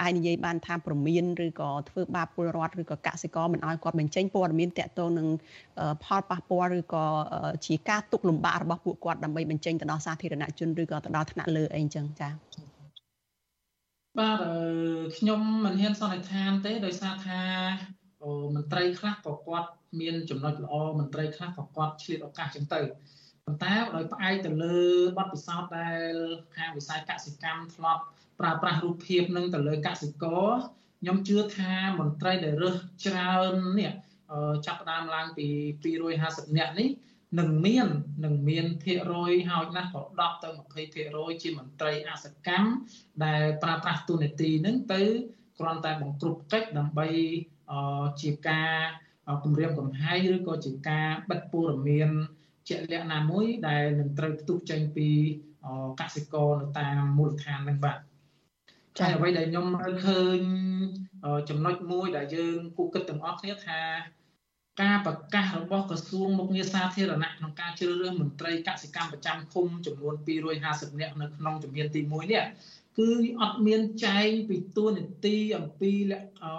[0.00, 5.28] អាចនិយាយបានថាប្រមានឬក៏ធ្វើបាបពលរដ្ឋឬក៏កសិករមិនឲ្យគាត់បញ្ចេញព័ត៌មានតាក់ទងនឹង
[6.04, 7.04] ផលប៉ះពាល់ឬក៏
[7.66, 12.73] ជាការទុកលំបាករបស់ពួកគាត់ដើម្បីបញ្ចេញទៅដល់សាធារណជនឬក៏ទៅដល់ថ្នាក់លើអីអញ្ចឹងចា៎
[14.18, 14.40] បាទ
[15.16, 17.42] ខ្ញុំមិនហ៊ានសន្និដ្ឋានទេដោយសារថា
[18.54, 19.68] មន្ត្រីខ្លះក៏គាត់
[20.00, 22.80] មានចំណុចល្អមន្ត្រីខ្លះក៏គាត់ឆ្លៀតឱកាសចឹងទៅ
[23.44, 24.78] ប៉ុន្តែដោយផ្អែកទៅលើ
[25.18, 26.14] បទពិសោធន៍ដែល
[26.56, 28.02] ខាងវិស័យកសិកម្មធ្លាប់
[28.40, 30.50] ប្រើប្រាស់រូបភាពនឹងទៅលើកសិករ
[31.00, 33.92] ខ្ញុំជឿថាមន្ត្រីដែលរើសច្រើននេះ
[34.66, 35.46] ចាប់ផ្ដើមឡើងពី
[36.02, 36.88] 250នាក់នេះ
[37.38, 37.88] នឹងមាន
[38.24, 40.48] នឹងមានភាគរយហើយណាស់ក៏10ទៅ
[40.94, 42.68] 20%ជាមន្ត្រីអសកម្ម
[43.24, 45.02] ដែលប្រើប្រាស់ទូនាទីនឹងទៅ
[45.58, 47.08] គ្រាន់តែបង្ក្រប់កិច្ចដើម្បី
[48.22, 48.72] ជាការ
[49.44, 52.10] គម្រាមកំហែងឬក៏ជាការបិទព័ត៌មាន
[52.68, 55.08] ជាក់លាក់ណាមួយដែលនឹងត្រូវផ្ទុះចេញពី
[56.00, 57.98] កសិករនៅតាមមូលដ្ឋាននឹងបាទ
[58.98, 60.38] ចា៎អ្វីដែលខ្ញុំមើលឃើញ
[61.48, 63.80] ចំណុចមួយដែលយើងគូគិតទាំងអស់គ្នាថា
[64.82, 70.14] ការប្រកាសរបស់ក្រសួងមុខងារសាធារណៈក្នុងការជ្រើសរើសមន្ត្រីកសិកម្មប្រចាំឃុំចំនួន
[70.56, 72.44] 250នាក់នៅក្នុងជំហានទី1នេះ
[72.98, 73.10] គឺ
[73.40, 75.92] អត់មានចែងពីទួនាទីអំពី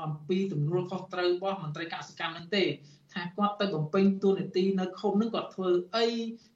[0.06, 2.64] អំពីទំនួលខុសត្រូវរបស់មន្ត្រីកសិកម្មនឹងទេ
[3.14, 6.08] ថាគាត់ទៅបំពេញទួនាទីនៅឃុំនឹងគាត់ធ្វើអី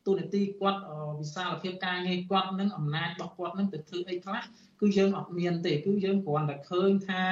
[0.05, 0.81] ទួនាទីគាត់
[1.19, 4.41] វិសាលភាពការងារគាត់នឹងអំណាចរបស់គាត់នឹងទៅធ្វើអីខ្លះ
[4.81, 7.23] គឺយើងអត់មានទេគឺយើងគ្រាន់តែឃើញថា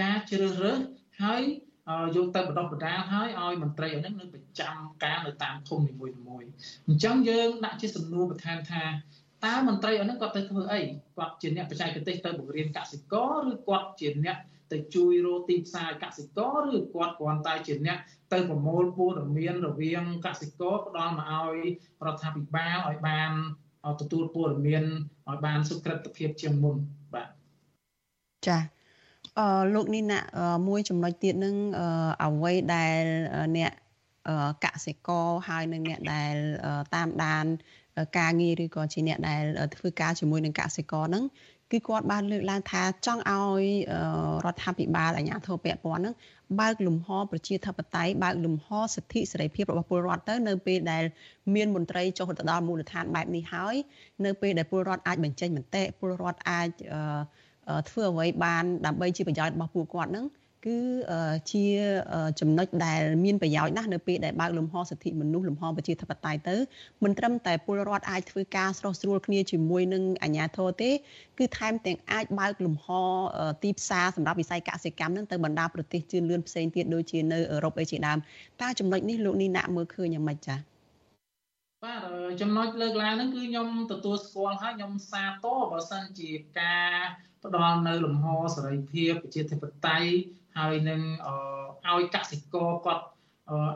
[0.00, 0.78] ការជ្រើសរើស
[1.22, 1.42] ហើយ
[2.16, 6.14] យកទៅបណ្ដោះបណ្ដាលហើយឲ្យមន្ត្រីហ្នឹងនៅប្រចាំការនៅតាមឃុំនីមួយៗ
[6.86, 8.84] អញ្ចឹងយើងដាក់ជាសំណួរបន្ថែមថា
[9.46, 10.80] តើមន្ត្រីហ្នឹងគាត់ទៅធ្វើអី
[11.16, 14.38] គាត់ជាអ្នកបច្ចេកទេសទៅបង្រៀនកសិករឬគាត់ជាអ្នក
[14.72, 17.98] ទៅជួយរកទីផ្សារកសិករឬគាត់គ្រាន់តែជាអ្នក
[18.32, 21.58] ទៅប្រមូលព័ត៌មានរវាងកសិករផ្ដល់មកឲ្យ
[22.06, 23.32] រដ្ឋាភិបាលឲ្យបាន
[24.00, 24.84] ទទួលព័ត៌មាន
[25.30, 26.76] ឲ្យបានសុក្រិតភាពជាងមុន
[27.14, 27.28] បាទ
[28.46, 28.71] ចា៎អឺ
[29.74, 30.20] លោកនេះណា
[30.68, 31.56] មួយចំណុចទៀតនឹង
[32.24, 33.02] អ្វីដែល
[33.56, 33.72] អ្នក
[34.64, 36.34] កសិករហើយនឹងអ្នកដែល
[36.94, 37.44] តាមដាន
[38.18, 39.42] ការងារឬក៏ជាអ្នកដែល
[39.76, 41.24] ធ្វើការជាមួយនឹងកសិករហ្នឹង
[41.72, 43.62] គឺគាត់បានលើកឡើងថាចង់ឲ្យ
[44.44, 46.14] រដ្ឋាភិបាលអាជ្ញាធរពាក់ព័ន្ធហ្នឹង
[46.60, 51.04] បើកលំហប្រជាធិបតេយ្យបើកលំហសិទ្ធិសេរីភាពរបស់ពលរដ្ឋទៅនៅពេលដែល
[51.54, 53.74] មានមន្ត្រីចុះទៅដល់មូលដ្ឋានបែបនេះហើយ
[54.24, 57.20] នៅពេលដែលពលរដ្ឋអាចបញ្ចេញមតិពលរដ្ឋអាចអឺ
[57.88, 60.26] ធ្វើអ្វីបានដើម្បីជាប្រយោជន៍របស់ពួកគាត់ហ្នឹង
[60.66, 60.78] គឺ
[61.52, 61.64] ជា
[62.40, 66.56] ចំណុចដែលមានប្រយោជន៍ណាស់នៅពេលដែលបើកលំហសិទ្ធិមនុស្សលំហប្រជាធិបតេយ្យទៅ
[67.04, 70.90] មិនត្រឹមតែពលរដ្ឋអាចធ្វើការស្រោះស្រួលគ្នាជាមួយនឹងអាជ្ញាធរទេ
[71.38, 72.86] គឺថែមទាំងអាចបើកលំហ
[73.62, 78.18] ទីផ្សារសម្រាប់វិស័យកសិកម្មនឹងទៅបណ្ដាប្រទេសជឿនលឿនផ្សេងទៀតដូចជានៅអឺរ៉ុបអីជាដើម
[78.62, 80.58] តើចំណុចនេះលោកនេះណាក់មើលឃើញយ៉ាងម៉េចចា៎
[81.84, 82.00] បាទ
[82.40, 86.92] ចំណុចលើកឡើងហ្នឹងគឺខ្ញុំទទួលស្គាល់ហើយខ្ញុំសាទរបើសិនជាការ
[87.44, 90.10] ផ្ដល់នៅលំហសេរីភាពប្រជាធិបតេយ្យ
[90.58, 91.00] ហើយនឹង
[91.88, 93.04] ឲ្យកសិករគាត់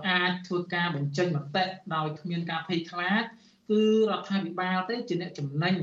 [0.09, 1.65] អាចធ្វើការបញ្ចេញមតិ
[1.95, 3.23] ដោយគ្មានការភ័យខ្លាច
[3.71, 5.77] គឺរដ្ឋាភិបាលទេជាអ្នកចំណេញ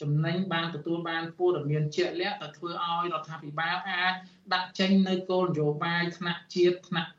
[0.00, 4.12] ចំណេញបានទទួលបានព័ត៌មានជាក់លាក់ទៅធ្វើឲ្យរដ្ឋាភិបាលអាច
[4.54, 7.10] ដាក់ចេញនៅគោលនយោបាយថ្នាក់ជាតិថ្នាក់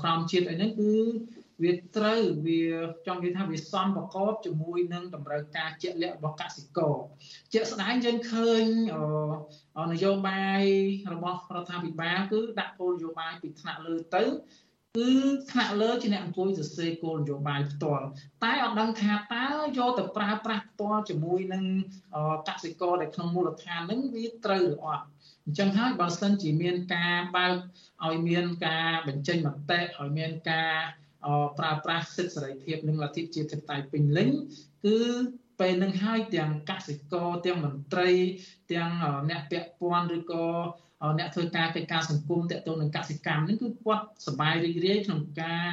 [0.00, 0.92] ក្រមជាតិអីហ្នឹងគឺ
[1.62, 2.62] វាត្រូវវា
[3.06, 6.96] ចង់និយាយថាវាសំប្រកបជាមួយនឹងតម្រូវការជាក់លាក់របស់កសិករ
[7.52, 8.62] ជាក់ស្ដែងយើងឃើញ
[9.92, 10.62] នយោបាយ
[11.12, 14.24] របស់រដ្ឋាភិបាលគឺដាក់គោលនយោបាយពីថ្នាក់លើទៅ
[14.96, 15.10] គឺ
[15.50, 18.06] ថ្នាក់លើជាអ្នកអង្គុយសរសេរគោលនយោបាយផ្ទាល់
[18.44, 19.46] តែអត់ដឹងថាតើ
[19.78, 21.64] យកទៅប្រើប្រាស់ផ្ទាល់ជាមួយនឹង
[22.48, 25.04] កសិករដែលក្នុងមូលដ្ឋានហ្នឹងវាត្រូវឬអត់
[25.48, 27.54] អញ្ចឹងហើយបើសិនជាមានការបើក
[28.06, 30.72] ឲ្យមានការបញ្ចេញមតិឲ្យមានការ
[31.58, 34.30] ប្រើប្រាស់សិទ្ធិសេរីភាពនិងលទ្ធិជាធិបតេយ្យពេញលេញ
[34.84, 34.98] គឺ
[35.60, 38.10] ពេលនឹងហើយទាំងកសិករទាំងមន្ត្រី
[38.72, 38.90] ទាំង
[39.30, 40.46] អ្នកពាក់ព័ន្ធឬក៏
[41.18, 45.64] អ្នកធ្វើការកិច្ចការសង្គមតទៅនឹងកសិកម្មនេះគឺគាត់សប្បាយរីករាយក្នុងការ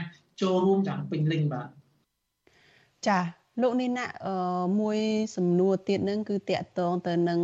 [0.42, 1.68] ចូលរួមយ៉ាងពេញលេញបាទ
[3.08, 3.20] ចា
[3.62, 4.08] លោកនេះណា
[4.82, 5.00] មួយ
[5.36, 7.42] សំណួរទៀតនឹងគឺតកតងទៅនឹង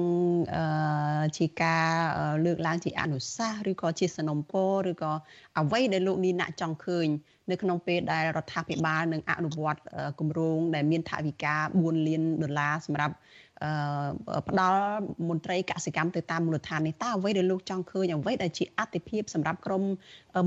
[1.38, 1.90] ជាការ
[2.46, 5.12] លើកឡើងជាអនុសាសន៍ឬក៏ជាសនំពរឬក៏
[5.58, 7.08] អ្វីដែលលោកនេះណាចង់ឃើញ
[7.50, 9.82] នៅក្នុងពេលដែលរដ្ឋាភិបាលនឹងអនុវត្ត
[10.20, 13.16] គម្រោងដែលមានថវិកា4លានដុល្លារសម្រាប់
[14.50, 14.82] ផ្ដល់
[15.30, 19.84] មន្ត្រីកសិកម្មទៅតាមមូលដ្ឋាននេះតើអ្វីដែលលោកចង់ឃើញអ្វីដែលជាអតិភិបសម្រាប់ក្រម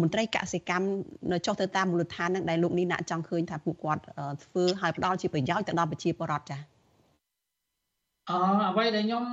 [0.03, 0.87] មន្ត្រីកសិកម្ម
[1.33, 4.03] នៅចុះទៅតាមមូលដ្ឋាននឹងដែលលោកនេះណាចង់ឃើញថាពួកគាត់
[4.45, 6.61] ធ្វើឲ្យផ្ដល់ជាប្រយោជន៍ទៅដល់ប្រជាពលរដ្ឋចា៎
[8.31, 8.37] អឺ
[8.71, 9.25] អ្វីដែលខ្ញុំ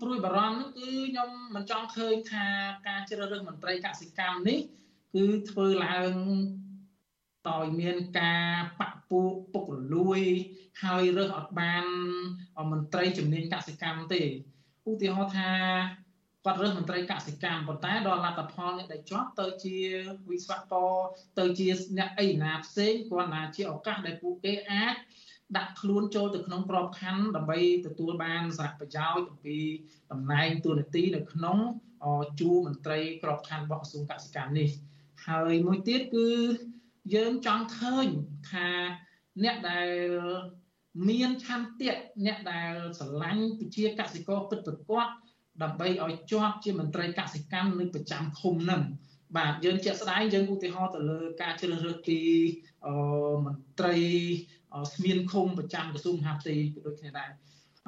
[0.00, 2.44] ព្រួយបារម្ភនោះគឺខ្ញុំមិនចង់ឃើញថា
[2.88, 4.58] ការជ្រើសរើសមន្ត្រីកសិកម្មនេះ
[5.14, 6.12] គឺធ្វើឡើង
[7.48, 10.20] ដោយមានការបាក់ពួកពុករលួយ
[10.82, 11.84] ហើយរើសអត់បាន
[12.72, 14.22] មន្ត្រីជំនាញកសិកម្មទេ
[14.88, 15.50] ឧទាហរណ៍ថា
[16.44, 19.76] គាត់រើសមន្ត្រីកសិកម្មប៉ុន្តែដល់លទ្ធផលអ្នកដែលជាប់ទៅជា
[20.30, 20.92] វិស្វករ
[21.38, 21.68] ទៅជា
[21.98, 24.94] អ្នកអីណាផ្សេងគាត់ណាជាឱកាសដែលពួកគេអាច
[25.56, 29.58] ដាក់ខ្លួនចូលទៅក្នុងក្របខ័ណ្ឌដើម្បីទទួលបានសារៈប្រយោជន៍អំពី
[30.12, 31.58] តំណែងទូនាទីនៅក្នុង
[32.40, 34.68] ជួរមន្ត្រីក្របខ័ណ្ឌរបស់ក្រសួងកសិកម្មនេះ
[35.26, 36.28] ហើយមួយទៀតគឺ
[37.14, 38.06] យើងចង់ឃើញ
[38.50, 38.68] ថា
[39.44, 39.88] អ្នកដែល
[41.08, 45.08] មានឆន្ទៈអ្នកដែលស្រឡាញ់ប្រជាកសិករពិតប្រាកដ
[45.62, 48.82] ដើម្បីឲ្យជាប់ជាមន្ត្រីកសិកម្មនៅប្រចាំឃុំនឹង
[49.36, 52.20] បាទយើងជាក់ស្ដែងយើងឧទាហរណ៍ទៅលើការជ្រើសរើសពី
[53.44, 53.96] មន្ត្រី
[54.92, 56.54] ស្មានឃុំប្រចាំក្រសួងមហាផ្ទៃ
[56.86, 57.30] ដូចគ្នាដែរ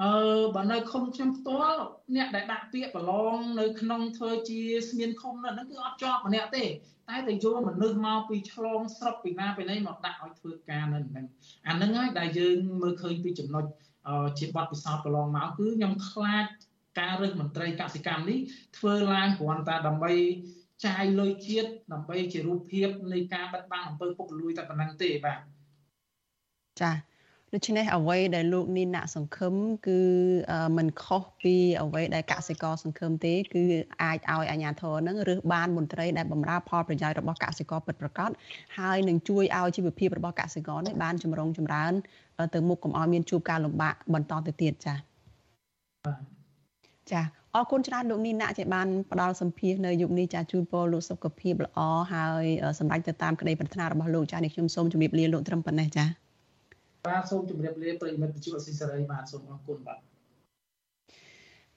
[0.03, 0.13] អឺ
[0.55, 1.81] បើនៅឃុំខ្ញុំផ្ទាល់
[2.17, 6.65] អ្នកដែលដាក់ពាក្យប្រឡងនៅក្នុងធ្វើជាស្មានឃុំនោះគឺអត់ជាប់ម្នាក់ទេ
[7.11, 11.27] តែតែយកមនុស្សមកពីឆ្លងស្រុកពីណាពីណីមកដាក់ឲ្យធ្វើការនៅហ្នឹង
[11.69, 13.65] អាហ្នឹងហើយដែលយើងមើលឃើញពីចំណុច
[14.39, 16.45] ជាបទពិសោធន៍កន្លងមកគឺខ្ញុំខ្លាច
[17.01, 18.39] ការរើសមន្ត្រីកសិកម្មនេះ
[18.79, 20.13] ធ្វើឡើងគ្រាន់តែដើម្បី
[20.87, 25.39] ចាយលុយជាតិដើម្បីជារូបភាពនៃការបិទបាំងអំពើពុករលួយតែប៉ុណ្ណឹងទេបាទ
[26.81, 27.10] ចា៎
[27.55, 29.55] ដូច្នេះអ្វីដែលលោកនីណាក់សង្ឃឹម
[29.87, 30.01] គឺ
[30.77, 33.65] มันខុសពីអ្វីដែលកសិករសង្ឃឹមទេ គឺ
[34.03, 38.31] អាចឲ្យអាជ្ញាធរនឹងរើសបានមន្ត្រីដែលបម្រើផលប្រយោជន៍របស់កសិករពិតប្រាកដ
[38.79, 41.93] ហើយនឹងជួយឲ្យជីវភាពរបស់កសិករនេះបានចម្រុងចម្រើន
[42.55, 44.97] ទៅមុខកុំឲ្យមានជួបការលំបាកបន្តទៅទៀតចា៎
[47.13, 47.23] ចា
[47.55, 51.79] អរគុណច្រើនលោកនីណាក់ជាបានផ្ដល់សម្ភារនៅយុគនេះចាជូនពរលោកសុខភាពល្អ
[52.13, 52.45] ហើយ
[52.79, 56.05] សម្រាប់ទៅតាមក្តីប្រាថ្នារបស់លោកចានេះខ្ញុំសូមជម្រាបលាលោកត្រឹមប៉ុណ្ណេះចា
[57.07, 59.99] បាទសូមជម្រាបលាប្រិយមិត្តវិទ្យុអស៊ីសេរីបាទសូមអរគុណបាទ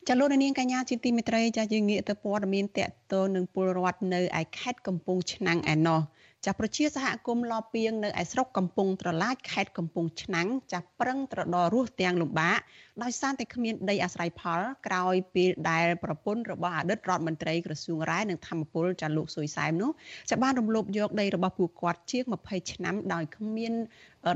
[0.08, 6.00] ចាលោកនាងកញ្ញាជាទីមេត្រីចាយើងងាកទៅព័ត៌មានតកតលនឹងពលរដ្ឋនៅឯខេត្តកំពង់ឆ្នាំងឯណោះ
[6.48, 12.60] ចាប្រជាសហគមន៍លពៀងនៅឯស្រុកកំពង់ត្រឡាចខេត្តកំពង់ឆ្នាំងចាប្រឹងត្រដររស់ទាំងលំបាក
[13.04, 19.92] ដោយសារតែគ្មានដីអាស្រ័យផលក្រោយពេលដែលប្រពន្ធរបស់អតីតរដ្ឋមន្ត្រីក្រសួងរ៉ែនិងធម្មពលចាលោកសុយសែមនោះ
[20.32, 23.74] ចាបានរំលោភយកដីរបស់ពួកគាត់ជាង20ឆ្នាំដោយគ្មាន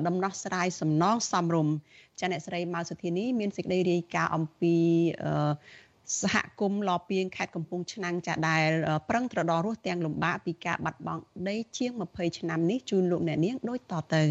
[0.08, 1.76] ដំណោះស្រាយសំណងសមរម្យ
[2.20, 4.76] ចាអ្នកស្រីម៉ៅសុធានីមានសេចក្តីរាយការណ៍អំពី
[6.22, 8.70] សហគមន៍លពៀងខេត្តកំពង់ឆ្នាំងចាដែល
[9.10, 14.24] ប្រឹងត្រដររស់ទាំងលំបាកពីការបាត់បង់ដីជាង20ឆ្នាំនេះជូនលោកអ្នកនាងដូចតទៅ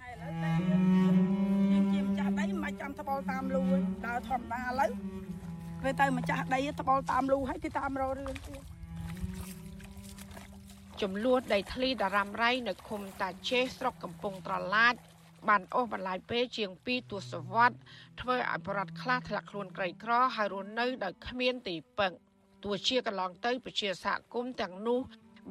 [0.00, 3.62] ហើយឥឡូវតែយើងជាម្ចាស់ដីមិនចាំត្បល់តាមលូ
[4.06, 4.90] ដើរធម្មតាឥឡូវ
[5.82, 8.60] ពេលទៅម្ចាស់ដីត្បល់តាមលូហើយគេតាមរករឿងទៀត
[11.02, 14.94] ចំនួនដីធ្លីតារ៉ាំរៃនៅឃុំតាជេស្រុកកំពង់ត្រឡាច
[15.48, 17.80] បានអូសបន្លាយពេលជាង2ទសវត្សរ៍
[18.20, 22.12] ធ្វើឲ្យប្រដ្ឋខ្លះធ្លាក់ខ្លួនក្រីក្រហើយរស់នៅដោយគ្មានទីពឹង
[22.64, 25.00] ទោះជាកន្លងទៅប្រជាសហគមន៍ទាំងនោះ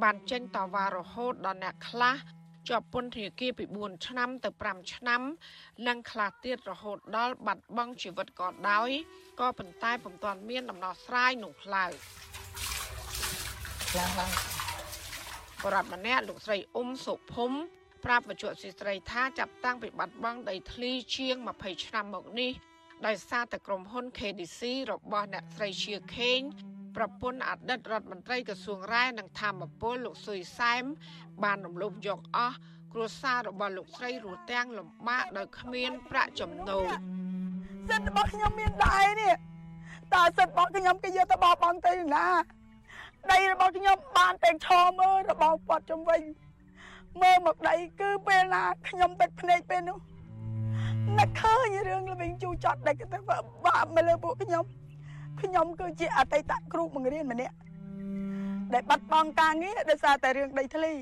[0.04, 2.16] បានចេញតវ៉ារហូតដល់អ្នកខ្លះ
[2.70, 5.22] ជាប់ពន្ធនាគារពី4ឆ្នាំទៅ5ឆ្នាំ
[5.88, 8.90] និងខ្លះទៀតរហូតដល់បាត់បង់ជីវិតក៏ដោយ
[9.40, 11.92] ក៏ប៉ុន្តែពុំទាន់មានដំណោះស្រាយនោះឡើយ
[13.98, 14.32] ឡើងឡើង
[15.64, 17.52] បរដ្ឋម្នាក់លោកស្រីអ៊ុំសុភុំ
[18.06, 22.52] ប្រាប់វិជ្ជាស៊ីស្រីថាចាប់តាំងពីបាត់បង់ដីធ្លីជាង20ឆ្នាំមកនេះ
[23.06, 26.40] ដោយសារតែក្រុមហ៊ុន KDC របស់អ្នកស្រីជាខេង
[26.96, 30.84] ប្រពន្ធអតីតរដ្ឋមន្ត្រីក្រសួងរ៉ែនិងធម្មពលលោកស៊ុយសែម
[31.44, 32.58] បានរំលោភយកអស់
[32.94, 36.86] គ្រួសាររបស់លោកស្រីរស់ទាំងលំបាកដោយគ្មានប្រាក់ចំណូល
[37.90, 39.34] សិទ្ធិរបស់ខ្ញុំមានដែរនេះ
[40.14, 42.28] តើសិទ្ធិរបស់ខ្ញុំគេយកទៅបោះបង់ទៅណា
[43.32, 46.22] ដីរបស់ខ្ញុំបានតែឈរមើលរបស់គាត់ជំវិញ
[47.22, 49.98] មើលមកដីគឺពេលណាខ្ញុំទឹកភ្នែកពេលនោះ
[51.20, 54.64] នឹកឃើញរឿងល្វីងជូចត់ដែលទៅបាបមកលើពួកខ្ញុំ
[55.42, 57.56] ខ្ញុំគឺជាអតីតគ្រូបង្រៀនម្នាក់
[58.74, 60.94] ដែលបាត់បង់ការងារដោយសារតែរឿងដីធ្លី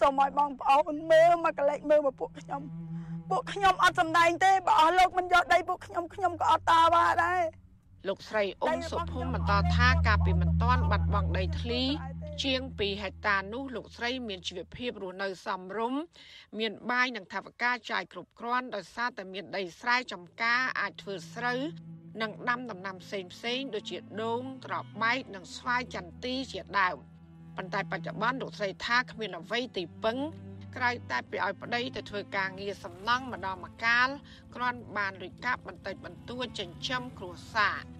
[0.00, 2.62] សូមឲ្យបងប្អូនមើលមកកលេចមើលមកពួកខ្ញុំ
[3.30, 7.40] ពួកខ្ញុំអត់សំដែងទេបើអស់លោកមិនយកដីពួកខ្ញុំខ្ញុំក៏អត់តាវ៉ាដែរ
[8.08, 11.82] លោកស្រីអ៊ុំសុភុមបន្តថាការពីមិនតាន់បាត់បង់ដីធ្លី
[12.44, 16.00] ជាង2ហិកតានោះលោកស្រីមានជីវភាពរស់នៅសមរម្យ
[16.58, 21.60] មានបាយនិងថវិកាចាយគ្រប់គ្រាន់ដោយសារតែមានដីស្រែចម្ការអាចធ្វើស្រូវ
[22.22, 26.96] និងដាំដំណាំផ្សេងផ្សេងដូចជាដូងត្របែកនិងស្វាយចន្ទីជាដើម
[27.56, 30.18] ប៉ុន្តែបច្ចុប្បន្នលោកស្រីថាគ្មានអ្វីទីពឹង
[30.76, 34.08] ក្រៅតែពីឲ្យប្តីទៅធ្វើការងារសំណង់ម្ដងម្កាល
[34.54, 37.99] គ្រាន់បានលុយកាប់បន្តិចបន្តួចចិញ្ចឹមគ្រួសារ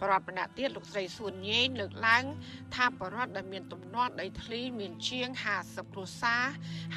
[0.00, 2.24] ប្រដ្ឋម្នាក់ទៀតលោកស្រីសួនញេងលើកឡើង
[2.74, 5.28] ថាបរដ្ឋដែលមានទំនាស់ដីធ្លីមានជាង
[5.62, 6.44] 50គ្រួសារ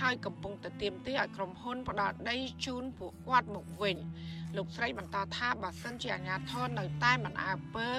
[0.02, 3.98] ហើយកំពុងតែទាមទារឲ្យក្រុមហ៊ុនផ្ដល់ដីជូនពួកគាត់មកវិញ
[4.58, 7.90] លោកស្រីបន្តថាបើសិនជាអាជ្ញាធរនៅតែមិនអើពើ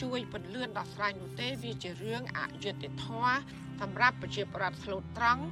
[0.00, 3.36] ជួយពន្លឿនដោះស្រាយនោះទេវាជារឿងអយុត្តិធម៌
[3.80, 5.42] សម្រាប់ប្រជាប្រដ្ឋស្លូតត្រង់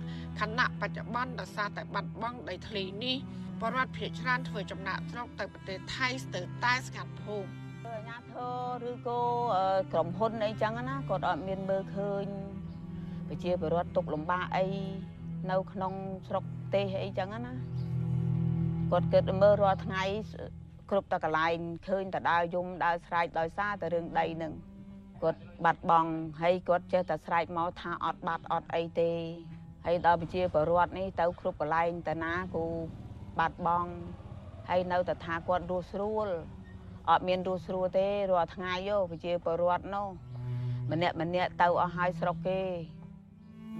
[0.40, 3.16] ខណៈបច្ចុប្បន្នដោយសារតែបាត់បង់ដីធ្លីនេះ
[3.60, 7.50] បរដ្ឋភៀសច្រើនធ្វើចំណាក់ស្រុកទៅប្រទេសថៃស្ទើរតែស្ងាត់ភូមិ
[7.86, 8.22] អាញាធ
[8.82, 9.22] រឬក៏
[9.92, 12.26] ក្រុមហ៊ុនអីចឹងណាគាត់អត់មានមើលឃើញ
[13.28, 14.66] ប្រជាពលរដ្ឋទុកលំបាកអី
[15.50, 15.92] នៅក្នុង
[16.28, 17.52] ស្រុកទេសអីចឹងណា
[18.90, 20.04] គាត់គិតមើលរាល់ថ្ងៃ
[20.90, 21.58] គ្រប់តកន្លែង
[21.88, 24.52] ឃើញតដើរយំដើរស្រែកដោយសារតែរឿងដីនឹង
[25.22, 26.10] គាត់បាត់បង់
[26.42, 29.12] ហើយគាត់ចេះតែស្រែកមកថាអត់បាត់អត់អីទេ
[29.86, 32.64] ហើយដល់ប្រជាពលរដ្ឋនេះទៅគ្រប់កន្លែងតាណាគូ
[33.38, 33.90] បាត់បង់
[34.68, 36.28] ហើយនៅតែថាគាត់រស់ស្រួល
[37.10, 40.08] អត់មានរស់ស្រួលទេរាល់ថ្ងៃយោប្រជាពលរដ្ឋនោះ
[40.90, 42.62] ម្នាក់ម្នាក់ទៅអស់ហើយស្រុកគេ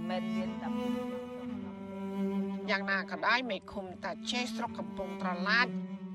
[0.09, 0.69] មិនមានតែ
[2.69, 5.67] យ៉ាងណាក៏ដោយមេឃុំតាចេះស្រុកកំពង់ត្រឡាច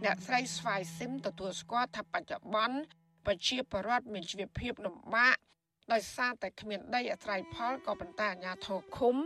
[0.04, 2.76] អ្នកស្រីស្វាយស៊ីមទទួលស្គាល់ថាបច្ចុប្បន្ន
[3.26, 5.36] ប្រជាពលរដ្ឋមានជីវភាពលំបាក
[5.92, 9.16] ដោយសារតែគ្មានដីអាស្រ័យផលក៏ប៉ុន្តែអាជ្ញាធរឃុំ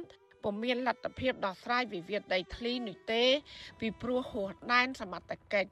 [0.43, 3.25] ពុំមានលទ្ធភាពដោះស្រាយវិវាទដីធ្លីនោះទេ
[3.81, 5.71] ពីព្រោះហួសដែនសមត្ថកិច្ច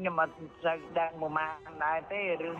[0.00, 0.34] ខ្ញុំអត់
[0.64, 2.58] សូវដឹងមួយម៉ានដែរទេរឿង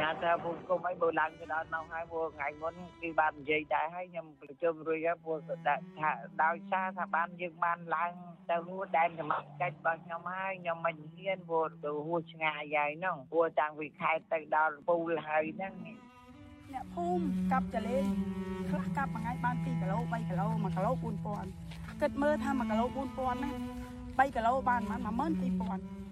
[0.00, 5.38] ញ៉ាថាពួកគុំអីបើឡើងទៅដល់នោះហើយពួកថ្ងៃមុនគឺបាននិយាយដែរហើយខ្ញុំប្រជុំរួចហើយពួក
[5.68, 6.10] ដាក់ថា
[6.42, 8.12] ដោយសារថាបានយើងបានឡើង
[8.50, 15.72] ទៅហួដែនសមត្ថកិច្ចរបស់ខ្ញុំហើយខ្ញុំមិនហ៊ានពួកទៅហួឆ្ងាយហើយហ្នឹងពួកតាំងពីខេត្តទៅដល់ពូលហើយហ្នឹង
[16.72, 18.06] អ្នកភូមិកាប់ចលេង
[18.70, 20.90] ខ្លះកាប់មួយថ្ងៃបាន2គីឡូ3គីឡូ1គីឡូ
[21.44, 22.84] 4000គិតមើលថា1គីឡូ
[23.16, 23.52] 4000ណា
[24.18, 26.05] 3គីឡូបានប្រហែល12000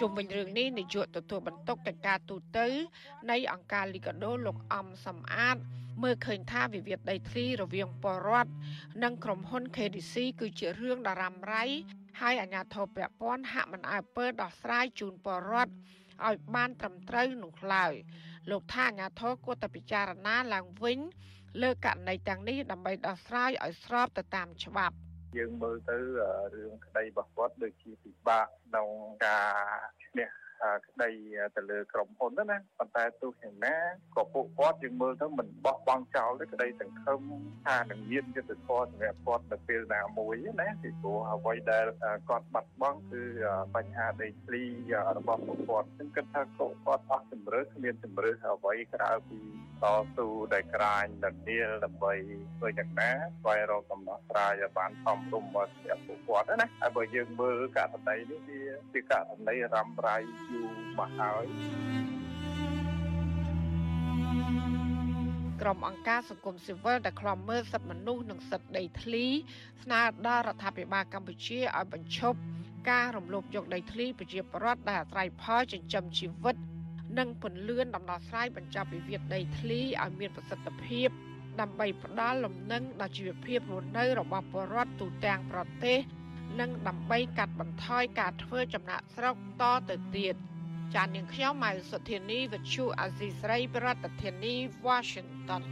[0.00, 2.58] ជុំវិញរឿងនេះនាយកទទួលបន្ទុកកិច្ចការទូត
[3.30, 5.56] នៃអង្គការលីកាដូលោកអំសំអាត
[6.02, 8.52] មើលឃើញថាវិវាទដីធ្លីរវាងបរដ្ឋ
[9.02, 11.64] និងក្រុមហ៊ុន KDC គឺជារឿងដ៏រ៉ាំរ៉ៃ
[12.20, 15.72] ហើយអាជ្ញាធរពាក់ព័ន្ធហាក់មិនអើពើដោះស្រាយជូនបរដ្ឋ
[16.26, 17.92] ឲ្យបានត្រឹមត្រូវនោះឡើយ
[18.50, 20.98] លោកថាអាជ្ញាធរគួរតែពិចារណាឡើងវិញ
[21.62, 24.96] លើករណីទាំងនេះដើម្បីដោះស្រាយឲ្យស្របទៅតាមច្បាប់
[25.36, 25.96] យើងមើលទៅ
[26.54, 28.88] រឿងក្តីរបស់គាត់ដូចជាពិបាកក្នុង
[29.26, 29.54] ការ
[30.04, 30.28] ឈ្នះ
[30.86, 31.10] ក្តី
[31.56, 33.76] ទៅលើក្រុមហ៊ុនទៅណាប៉ុន្តែទោះយ៉ាងណា
[34.16, 37.20] ក៏ពួកគាត់យើងមើលទៅមិនបោះបង់ចោលទេក្តីសង្ឃឹម
[37.66, 41.86] ថានឹងមានយុទ្ធធម៌សម្រាប់គាត់នៅពេលណាមួយណាពីព្រោះអ្វីដែល
[42.28, 43.22] គាត់បាត់បង់គឺ
[43.74, 44.64] បញ្ហាដីធ្លី
[45.18, 49.40] របស់ពួកគាត់ខ្ញុំគិតថាគាត់អស់ជំរឿគ្មានជំរឿអ្វីក្រៅពី
[49.82, 49.84] ត
[50.16, 52.14] ស៊ូដែលក្រាញដណ្ដៀលដើម្បី
[52.56, 58.60] ធ្វើយ៉ាងណាស្វែងរកដំណោះស្រាយឲ្យបានសមរម្យមកសម្រាប់ពួកគាត់ណាហើយបើយើងមើលករណីនេះវា
[58.92, 60.16] ជាករណីរ៉ាំរ៉ៃ
[60.52, 61.44] យូរមកហើយ
[65.60, 69.26] ក្រុមអង្គការសង្គមស៊ីវិលដែលខ្លំមើលសិទ្ធិមនុស្សនិងសិទ្ធិដីធ្លី
[69.82, 72.38] ស្នើដល់រដ្ឋាភិបាលកម្ពុជាឲ្យបញ្ឈប់
[72.90, 76.56] ការរំលោភយកដីធ្លីប្រជាពលរដ្ឋដែលអាស្រ័យផលចិញ្ចឹមជីវិត
[77.18, 81.08] និងពន្លឿនដំណោះស្រាយបញ្ចប់វិវាទដីធ្លីឲ្យមានប្រសិទ្ធភាព
[81.60, 85.98] ដើម្បីផ្ដល់លំនឹងដល់ជីវភាពរស់នៅរបស់ពលរដ្ឋទូទាំងប្រទេស
[86.60, 90.34] និងដើម្បីកាត់បន្ថយការធ្វើចំណាក់ស្រុកតទៅទៀត
[90.94, 94.54] ចាននាងខ្ញុំម៉ៅសុធានីវិទ្យុអាស៊ីស្រីប្រធានាធិបតី
[94.86, 95.62] Washington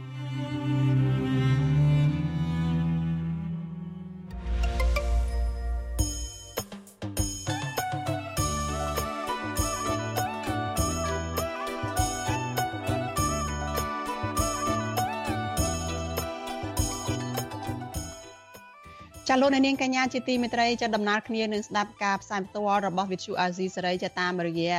[19.33, 24.77] ចាលោកនាងកញ្ញាជាទីមេត្រីចាដំណើរគ្នានឹងស្ដាប់ការផ្សាយផ្ទាល់របស់ Vithu Azizi សេរីចាតាមរយៈ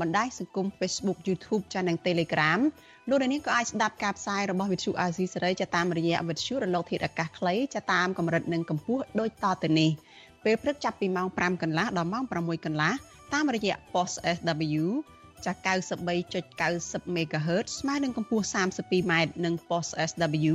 [0.00, 2.60] បណ្ដាញសង្គម Facebook YouTube ចានិង Telegram
[3.08, 9.90] លោកនាងក៏អាចស្ដាប់ការផ្សាយរបស់ Vithu Azizi សេរីចាតាមរយៈវិទ្យុរលកធាតុអាកាសខ្លីចាតាមកម្រិតនិងកម្ពស់ដូចតទៅនេះ
[10.44, 12.92] ពេលព្រឹកចាប់ពីម៉ោង5កន្លះដល់ម៉ោង6កន្លះ
[13.34, 14.84] តាមរយៈ post SW
[15.44, 15.52] ចា
[16.34, 19.12] 93.90 MHz ស្មើនឹងកម្ពស់ 32m
[19.44, 20.54] និង post SW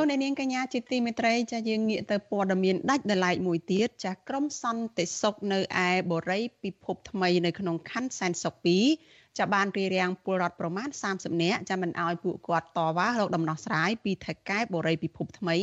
[0.00, 8.54] លោកអ្នកនាងកញ្ញាជាទីមេត្រីចាយើងងាកទៅព័ត៌មានដាច់ដライមួយទៀតចាក្រមសន្តិសុខនៅឯបូរីពិភពថ្មីនៅក្នុងខណ្ឌសែនសុខ
[8.96, 15.56] 2ចាបានរៀបរៀងពលរដ្ឋប្រមាណ30នាក់ចាមិនអោយពួកគាត់តវ៉ារកដំណោះស្រាយពីថៅកែបូរីពិភពថ្មី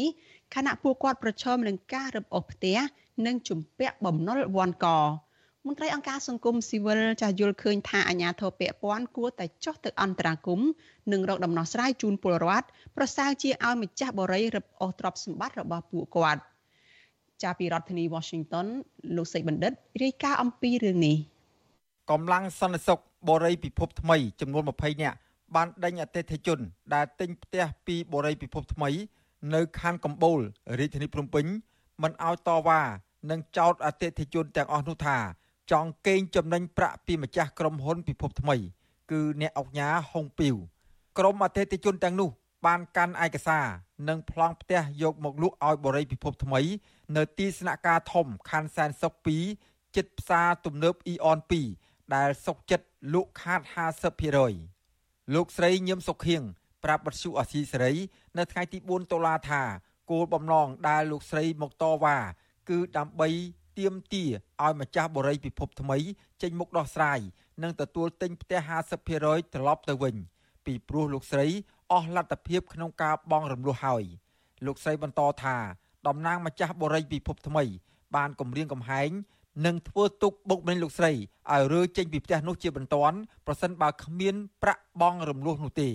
[0.56, 2.78] ខណៈពួកគាត់ប្រឈមនឹងការរឹបអូសផ្ទះ
[3.26, 4.88] និងជំពាក់បំណុលវាន់ក
[5.68, 10.60] មន្ត្រីអង្គការសង្គមស៊ីវិលចាស់យល់ឃើញថាអាញាធរពពាន់គួរតែចុះទៅអន្តរាគម
[11.12, 16.42] និងរកដំណោះស្រាយជូនពលរដ្ឋប្រសើរជាឲ្យម្ចាស់បរិយរឹបអូសទ្រព្យសម្បត្តិរបស់ពួកគាត់
[17.44, 18.68] ចាពីរដ្ឋធានី Washington
[19.16, 21.18] លោកសេកបណ្ឌិតរាយការណ៍អំពីរឿងនេះ
[22.12, 23.00] កម្លាំងសន្តិសុខ
[23.30, 25.18] បរិយពិភពថ្មីចំនួន20នាក់
[25.56, 26.60] បានដេញអតិថិជន
[26.94, 28.90] ដែលទិញផ្ទះពីបរិយពិភពថ្មី
[29.56, 30.40] នៅខណ្ឌកំបូល
[30.80, 31.46] រាជធានីភ្នំពេញ
[32.04, 32.82] មិនឲ្យតវ៉ា
[33.32, 35.20] និងចោទអតិថិជនទាំងអស់នោះថា
[35.72, 38.56] ចង់កេងចំណេញប្រាក់ពីម្ចាស់ក្រុមហ៊ុនពិភពថ្មី
[39.12, 40.56] គឺអ្នកអុកញ៉ាហុងពីវ
[41.18, 42.30] ក្រុមអតិថិជនទាំងនោះ
[42.66, 43.66] បានកាន់ឯកសារ
[44.10, 46.62] និងប្លង់ផ្ទះយកមកលក់ឲ្យបរិយពិភពថ្មី
[47.18, 49.14] នៅទីស្នាក់ការធំខណ្ឌសែនសុខ
[49.56, 51.40] 2ចិត្តផ្សារទំនើបអ៊ីអន
[51.78, 53.62] 2ដែលសុកចិត្តលក់ខាត
[54.48, 56.42] 50%លោកស្រីញឹមសុខៀង
[56.84, 57.94] ប្រាប់បទសុអសីសេរី
[58.38, 59.62] នៅថ្ងៃទី4តុលាថា
[60.12, 62.18] គោលបំណងដែលលោកស្រីមកតវ៉ា
[62.70, 63.30] គឺដើម្បី
[63.78, 64.24] ទៀមទា
[64.64, 65.98] ឲ្យម្ចាស់បរិយពិភពថ្មី
[66.42, 67.20] ចេញមុខដោះស្រាយ
[67.64, 68.60] និងទទួលទិញផ្ទះ
[69.08, 70.16] 50%ត្រឡប់ទៅវិញ
[70.66, 71.48] ពីព្រោះលោកស្រី
[71.92, 74.04] អស់លទ្ធភាពក្នុងការបង់រំលោះហើយ
[74.66, 75.58] លោកស្រីបន្តថា
[76.08, 77.64] តំណាងម្ចាស់បរិយពិភពថ្មី
[78.16, 79.10] បានគម្រាមកំហែង
[79.66, 83.18] និងធ្វើទុកបុកម្នេញលោកស្រីឲ្យរើចេញពីផ្ទះនោះជាបន្ទាន់
[83.48, 85.90] ប្រសិនបើគ្មានប្រាក់បង់រំលោះនោះទេ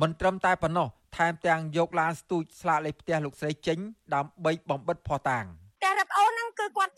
[0.00, 3.78] មិនត្រឹមតែប៉ុណ្ណោះថែមទាំងយកឡានស្ទូចស្លាកលេខផ្ទះលោកស្រីចេញ
[4.14, 5.67] ដើម្បីបំបិតភ័ស្តុតាង។ផ្ទះរឹបអូន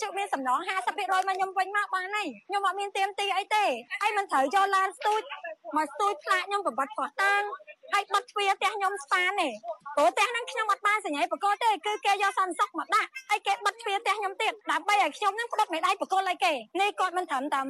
[0.01, 3.65] ហ្នឹងគឺគាត់ជិះមានសំណង50%មកខ្ញុំវិញមកបានហើយខ្ញុំអត់មានទៀមទីអីទេ
[4.03, 5.23] ហើយមិនត្រូវយកឡានស្ទូច
[5.77, 7.43] មកស្ទូចផ្លាកខ្ញុំប្រវត្តិផោះតាង
[7.93, 9.49] ហើយបិទទ្វារផ្ទះខ្ញុំស្ប៉ានទេ
[9.97, 17.61] ព្រោះផ្ទះហ្នឹងខ្ញុំអត់បានសញ្ញាបកលទេគឺគេយកសន្តិសុខមកដាក់ហើយគេបិទទ្វារផ្ទះខ្ញុំទៀតដើម្បីឲ្យខ្ញុំហ្នឹងផ្ដុតមេដៃបកលឲ្យគេនេះគាត់មិនត្រឹមតែ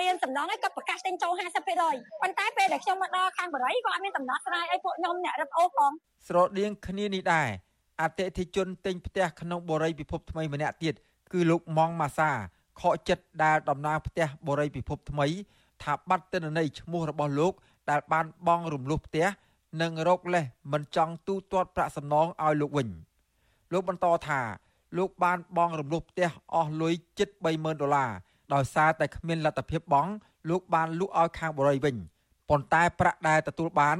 [0.00, 5.90] មានសំណងឯងគាត់ប្រកាសទិញចូល50%ប៉ុន្តែពេលដែលខ្ញុំមកដល់ខាងបរិយគាត់អត់មានដំណោះស្រាយឲ្យពួកខ្ញុំអ្នករឹបអូសផង
[6.28, 7.48] ស្រដៀងគ្នានេះដែរ
[8.02, 10.94] អតិថិជនទិញផ្ទះក្នុងបរិយពិភពថ្មីម្នាក់ទៀត
[11.32, 12.30] គឺលោកម៉ងម៉ាសា
[12.80, 15.26] ខកចិត្តដែលតំណាងផ្ទះបរិយពិភពថ្មី
[15.82, 17.52] ថាបាត់ទិន្នន័យឈ្មោះរបស់លោក
[17.90, 19.26] ដែលបានបង់រំលោះផ្ទះ
[19.82, 22.88] និងរកលេសមិនចង់ទូទាត់ប្រាក់សំណងឲ្យលោកវិញ
[23.72, 24.40] លោកបន្តថា
[24.96, 28.10] លោកបានបង់រំលោះផ្ទះអស់លុយជិត30000ដុល្លារ
[28.54, 30.10] ដោយសារតែគ្មានលទ្ធភាពបង់
[30.50, 31.96] លោកបានលក់ឲ្យខាងបរិយវិញ
[32.48, 33.96] ប៉ុន្តែប្រាក់ដែលទទួលបាន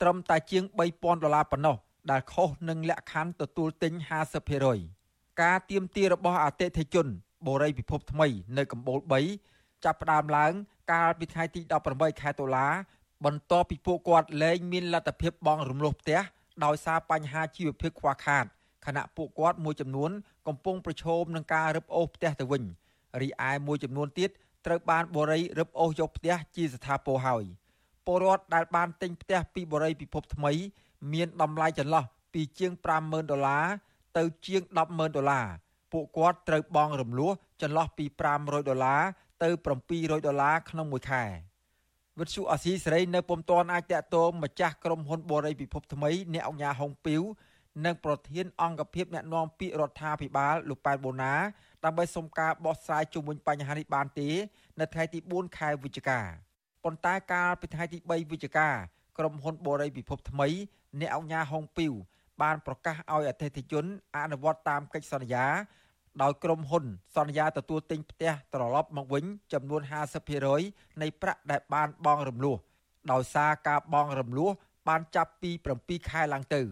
[0.00, 0.64] ត្រឹមតែជាង
[0.94, 1.76] 3000ដុល្លារប៉ុណ្ណោះ
[2.10, 3.92] ដែលខុសនឹងលក្ខខណ្ឌទទួលទិញ
[4.48, 4.97] 50%
[5.42, 7.06] ការទៀមទារបស់អតិថិជន
[7.46, 8.98] បូរីពិភពថ្មី នៅកម្ពូល
[9.42, 10.52] 3ចាប់ផ្ដើមឡើង
[10.92, 11.60] កាលពីថ្ងៃទី
[11.90, 12.66] 18ខែតុលា
[13.24, 16.20] បន្ទាប់ពីពួកគាត់លែងមានលទ្ធភាពបង់រំលោះផ្ទះ
[16.64, 18.44] ដោយសារបញ្ហាជីវភាពខ្វះខាត
[18.86, 20.10] ខណៈពួកគាត់មួយចំនួន
[20.48, 22.62] កំពុងប្រឈមនឹងការរឹបអូសផ្ទះទៅវិញ
[23.22, 24.30] រីឯមួយចំនួនទៀត
[24.66, 27.44] ត្រូវបានបរិយរឹបអូសយកផ្ទះជាស្ថាពរហើយ
[28.06, 30.52] ពលរដ្ឋដែលបានទិញផ្ទះពីបរិយពិភពថ្មី
[31.12, 32.72] មានតម្លៃចន្លោះពីជាង
[33.02, 33.66] 50000ដុល្លារ
[34.16, 35.46] ទៅជាង100,000ដុល្លារ
[35.92, 37.32] ពួកគាត់ត្រូវបង់រំលោះ
[37.62, 38.04] ចន្លោះពី
[38.38, 39.02] 500ដុល្លារ
[39.42, 39.48] ទៅ
[39.88, 41.24] 700ដុល្លារក្នុងមួយខែ
[42.18, 47.22] វិទ្យុអាស៊ីសេរីនៅពុំទាន់អាចតាក់ទងម្ចាស់ក្រុមហ៊ុនបូរីពិភពថ្មីអ្នកអង្គការហុងពីវ
[47.84, 51.34] និងប្រធានអង្គភិបអ្នកណែនាំពាក្យរដ្ឋាភិបាលលោកប៉ែនបូណា
[51.84, 54.28] ដើម្បីសុំការបោះស្រាយជុំវិញបញ្ហានេះបានទេ
[54.80, 56.20] នៅថ្ងៃទី4ខែវិច្ឆិកា
[56.84, 58.68] ប៉ុន្តែកាលពីថ្ងៃទី3វិច្ឆិកា
[59.18, 60.48] ក្រុមហ៊ុនបូរីពិភពថ្មី
[61.00, 61.92] អ្នកអង្គការហុងពីវ
[62.42, 63.84] បានប្រកាសឲ្យអតិថិជន
[64.16, 65.46] អនុវត្តតាមកិច្ចសន្យា
[66.22, 66.84] ដោយក្រុមហ៊ុន
[67.16, 69.82] សន្យាទទួលទិញផ្ទះត្រឡប់មកវិញ ចំនួន
[70.40, 72.56] 50%នៃប្រាក់ដែលបានបង់រំលោះ
[73.12, 74.50] ដោយសារការបង់រំលោះ
[74.88, 76.62] បានចាប់ពី7ខែឡើងទៅ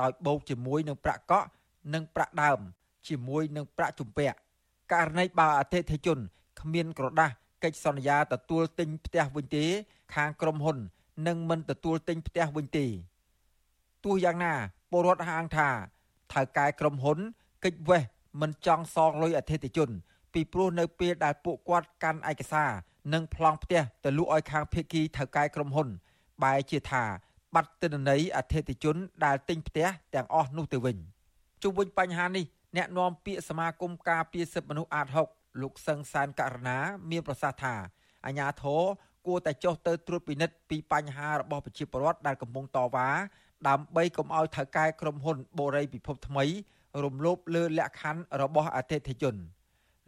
[0.00, 1.46] ដោយបូកជាមួយនឹងប្រាក់កក់
[1.94, 2.60] និងប្រាក់ដើម
[3.08, 4.36] ជាមួយនឹងប្រាក់ជំពាក់
[4.92, 6.18] ករណីបើអតិថិជន
[6.60, 9.64] គ្មានក្រដាស់កិច្ចសន្យាទទួលទិញផ្ទះវិញទេ
[10.14, 10.78] ខាងក្រុមហ៊ុន
[11.26, 12.86] នឹងមិនទទួលទិញផ្ទះវិញទេ
[14.04, 14.54] ទោះយ៉ាងណា
[14.96, 15.68] ពលរដ្ឋហាងថា
[16.32, 17.18] ថៅកែក្រុមហ៊ុន
[17.64, 18.02] កិច្ចវេះ
[18.40, 19.90] មិនចង់សងលុយអតិថិជន
[20.32, 22.70] ពីព្រោះនៅពេលដែលពួកគាត់កាន់ឯកសារ
[23.14, 25.88] និងប្លង់ផ្ទះទៅលក់ឲ្យខាងភៀកីថៅកែក្រុមហ៊ុន
[26.42, 27.04] បែរជាថា
[27.54, 30.96] បាត់ទិន្នន័យអតិថិជនដែលទិញផ្ទះទាំងអស់នោះទៅវិញ
[31.62, 32.44] ជុំវិញបញ្ហានេះ
[32.76, 36.78] អ្នកនាំពាក្យសមាគមការពារសិទ្ធិមនុស្សអាត6លោកសឹងសានករណា
[37.10, 37.74] មានប្រសាសន៍ថា
[38.26, 38.82] អាញាធរ
[39.26, 43.08] គួរតែចុះទៅត្រួតពិនិត្យពីបញ្ហារបស់ប្រជាពលរដ្ឋដែលកំពុងតវ៉ា
[43.68, 46.44] ដើម្បីកុំឲ្យថៅកែក្រុមហ៊ុនបូរីពិភពថ្មី
[47.04, 49.36] រំលោភលើលក្ខខណ្ឌរបស់អតិថិជន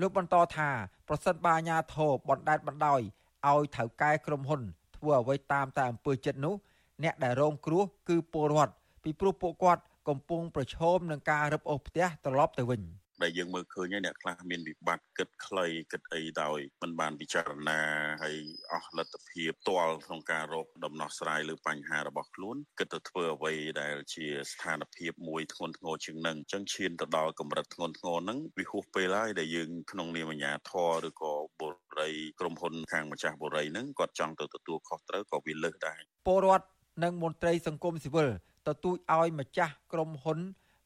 [0.01, 0.69] លោកបន្តថា
[1.09, 3.01] ប្រសិនបើអាញាធរបណ្ដេតបណ្ដោយ
[3.49, 4.63] ឲ្យថៅកែក្រុមហ៊ុន
[4.97, 6.55] ធ្វើអ្វីតាមតែអំពើចិត្តនោះ
[7.03, 12.83] អ្នកដែលរងគ្រោះគឺពលរដ្ឋពីព្រោះពួកគាត់កំពុងប្រឈមនឹងការរឹបអូសផ្ទះត្រឡប់ទៅវិញ។
[13.23, 17.81] ដែលយើងមើលឃើញហើយអ្នកខ្លះមានវិបត្តិគិតខ្លីគិតអីដោយមិនបានពិចារណា
[18.23, 18.37] ហើយ
[18.73, 31.69] អស់លទ្ធភាពផ្ទាល់ក្នុងការរកដំណោះស្រាយលើបញ្ហារបស់ខ្លួនគិតទៅធ្វើអ្វីដែលជាស្ថានភាពមួយធ្ងន់ធ្ងរជាងនឹងអញ្ចឹងឈានទៅដល់កម្រិតធ្ងន់ធ្ងរហ្នឹងវាហួសពេលហើយដែលយើងក្នុងនាមអាជ្ញាធរឬក៏បុ
[32.01, 32.11] រី
[32.41, 36.67] ក្រុមហ៊ុនខាងម្ចាស់បុរីហ្នឹងគាត់ចង់ទៅទទួលខុសត្រូវក៏វាលើសដែរពលរដ្ឋ
[37.05, 38.29] និងមន្ត្រីសង្គមស៊ីវិល
[38.69, 40.39] ទទូចឲ្យម្ចាស់ក្រុមហ៊ុន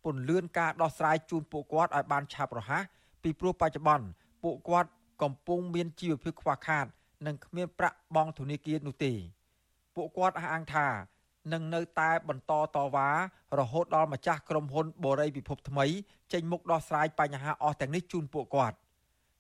[0.05, 2.83] ពន្លឿនការដោះស្រាយជូនពួកគាត់ឲ្យបានឆាប់រហ័ស
[3.23, 4.07] ពីព្រោះបច្ចុប្បន្ន
[4.43, 4.91] ពួកគាត់
[5.23, 6.87] កំពុងមានជីវភាពខ្វះខាត
[7.27, 9.13] និងគ្មានប្រាក់បង់ធនាគារនោះទេ
[9.95, 10.87] ពួកគាត់អះអាងថា
[11.53, 13.09] នឹងនៅតែបន្តតវ៉ា
[13.59, 15.87] រហូតដល់ម្ចាស់ក្រុមហ៊ុនបូរីពិភពថ្មី
[16.33, 18.77] ចេញមុខដោះស្រាយបញ្ហាអស់ទាំងនេះជូនពួកគាត់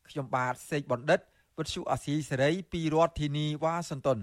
[0.08, 1.20] ខ្ញុំបាទសេកបណ្ឌិត
[1.58, 4.20] វិទ្យុអាស៊ីសេរីពីរដ្ឋធានីវ៉ាស៊ីនតោន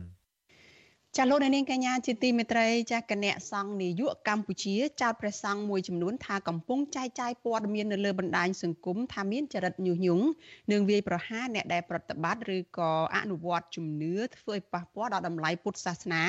[1.20, 10.26] ចាលោកនាងកញ្ញាជាទីមេត្រីចាគណៈសង្ឃនាយកកម្ពុជាចោទព្រះសង្ឃមួយចំនួនថាកំពុងចែកចាយព័ត៌មាននៅលើបណ្ដាញសង្គមថាមានចរិតញុះញង់
[10.72, 16.24] និងវាយប្រហារអ្នកដែលប្រតិបត្តិឬក៏អនុវត្តជំនឿធ្វើឲ្យប៉ះពាល់ដល់តម្លៃពុទ្ធសាសនា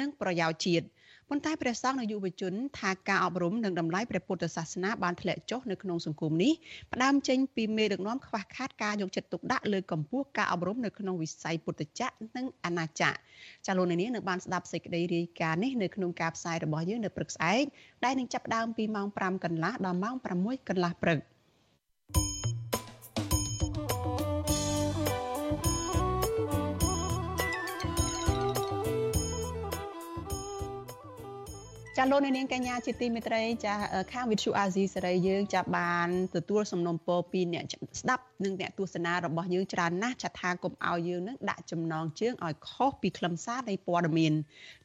[0.00, 0.86] និងប្រយោជន៍ជាតិ
[1.28, 6.52] ប៉ុន្តែព្រះសង្ឃនិងយុវជនថាការអប់រំនិងតម្លៃព្រះពុទ្ធសាសនាបានធ្លាក់ចុះនៅក្នុងសង្គមនេះ
[6.92, 13.16] ផ្ដើមចេញពីមេដឹកនាំខ្វះខាតការយកចិត្តទុកដាក់លើកម្ពស់ការអប់រំនៅក្នុងវិស័យពុទ្ធចក្រនិងអាណាចក្រ
[13.66, 17.64] ចាលោកនាងនឹងបានស្ដាប់សេចក្តីរាយការណ៍នេះនៅក្នុងការផ្សាយរបស់យើងនៅព្រឹកស្អែក
[18.04, 21.20] ដែលនឹងចាប់ផ្ដើមពីម៉ោង5កន្លះដល់ម៉ោង6កន្លះព្រឹក។
[31.98, 33.74] ចាលោកនាងកញ្ញាជាទីមេត្រីចា
[34.12, 37.64] ខាងវិទ្យុអាស៊ីសេរីយើងចាប់បានទទួលសំណូមពរពីអ្នក
[38.00, 44.32] ស្ដាប់និងអ្នកទស្សនារបស់យើងច្រើនណាស់ចាថាកុំឲ្យយើងនឹងដាក់ចំណងជើងឲ្យខុសពីខ្លឹមសារនៃព័ត៌មាន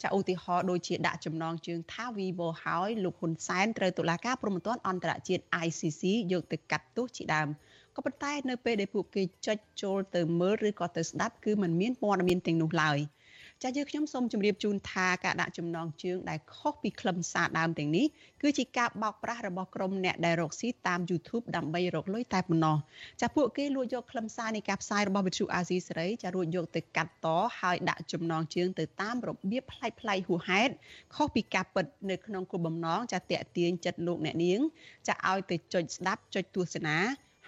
[0.01, 7.47] ចាឧទាហរណ៍ដូចជាដាក់ចំណងជើងថា Vivo ហើយលោកហ៊ុនសែនត្រូវតុលាការព្រហ្មទណ្ឌអន្តរជាតិ ICC យកទៅកាត់ទោសជាដើម
[7.95, 12.99] ក៏ប៉ុន្តែនៅពេលដែលពួកគេចុចចូលទៅមើលឬក៏ទៅស្ដាប់គឺมันមានព័ត៌មានទាំងនោះឡើយ។
[13.63, 18.05] ចាយើងខ្ញុំសូមជម្រាបជូនថាការដាក់ចំណងជើងដែលខុសពីខ្លឹមសារដើមទាំងនេះ
[18.41, 22.77] គឺជាការបោកប្រាស់របស់ក្រុមអ្នកដែលរកស៊ីតាម YouTube ដើម្បីរកលុយតែប៉ុណ្ណោះ
[23.21, 27.27] ចាពួកគេលួចយកខ្លឹមសារនៃការផ្សាយរបស់វិទ្យុអាស៊ីសេរីចារួចយកទៅកាត់ត
[27.59, 30.73] ហើយដាក់ចំណងជើងទៅតាមរបៀបប្លែកប្លែកហួសហេតុ
[31.15, 34.59] ខុសពីការពិតនៅក្នុងគោលបំណងចាតាក់ទាញចិត្តលោកអ្នកនាង
[35.07, 36.97] ចាឲ្យទៅចុចស្ដាប់ចុចទស្សនា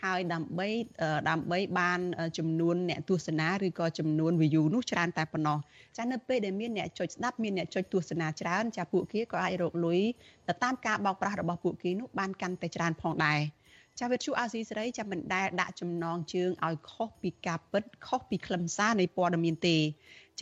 [0.04, 0.68] ហើយដើម្បី
[1.30, 2.00] ដើម្បីបាន
[2.38, 5.58] ចំនួនអ្នកទស្សនាឬក៏ចំនួន view នោះច្រើនតែប៉ុណ្ណោះ
[5.98, 10.02] ចានៅពេលដែលមានអ្នកចុចស្ដាប់មានអ្នកចុចទស្សនាច្រើនចាពួកគេក៏អាចរកលុយ
[10.48, 13.40] ទៅតាមការបោកប្រាស់របស់ពួកគេនោះបានកាន់តែច្រើនផងដែរ
[14.00, 19.78] ចាវិទ្យុអាស៊ីសេរីចាំមិនដែលដាក់ចំណងជើងឲ្យខុសពីការពិតខុសពីខ្លឹមសារនៃព័ត៌មានទេ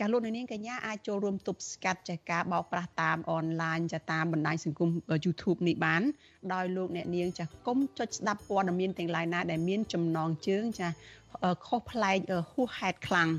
[0.00, 4.88] ចាលោកនាងកញ្ញាអាចចូលរួមទប់ស្កាត់ចាការបោកប្រាស់តាមអនឡាញចាតាមបណ្ដាញសង្គម
[5.24, 6.02] YouTube នេះបាន
[6.52, 10.88] ដោយលោកអ្នកនាងចាកុំចុចស្ដាប់ព័ត៌មានទាំងឡាយណាដែលមានចំណងជើងចា
[11.66, 12.18] ខុសប្លែក
[12.52, 13.30] ហួសហេតុខ្លាំង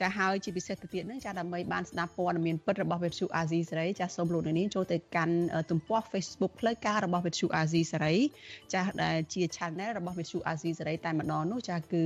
[0.00, 5.36] ចាហើយជាពិសេសទៅទៀតហ្នឹងចាដើម្បីបានស្ដាប់ព័ត៌មានពិតរបស់វិទ្យុអាស៊ីសេរីចាសូមលោកនាងចូលទៅកាន់
[5.70, 8.14] ទំព័រ Facebook ផ្លូវការរបស់វិទ្យុអាស៊ីសេរី
[8.74, 12.04] ចាដែលជា Channel របស់វិទ្យុអាស៊ីសេរីតែម្ដងនោះចាគឺ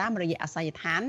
[0.00, 1.02] តាមរយៈអាស័យដ្ឋាន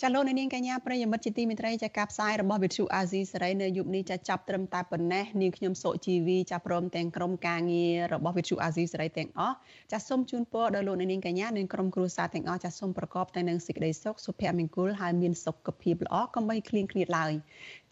[0.04, 9.56] ចាលោកនាងកញ្ញាប្រិយមិត្តជាទីមេត្រីចាការផ្សាយរបស់វិទ្យុអាស៊ីសេរីនៅយប់នេះចាចាប់ត្រឹមតែប៉ុណ្ណេះនាងខ្ញុំសុជីវីចាព្រមទាំងក្រុមការងាររបស់វិទ្យុអាស៊ីសេរីទាំងអស់
[9.92, 17.32] ចាសូមជូនពរដល់លោកនាងកញ្ញានិងក្រុមគ្រួសារទាំងអស់ចាសូមប្រកបតែនឹងសេចក្តីសុខសុភមង្គលហើយមានសុខភាពល្អកុំបីឃ្លៀងឃ្លាតឡើយ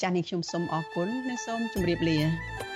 [0.02, 2.69] ចានាងខ្ញុំសូមអរគុណនិងសូមជម្រាបលា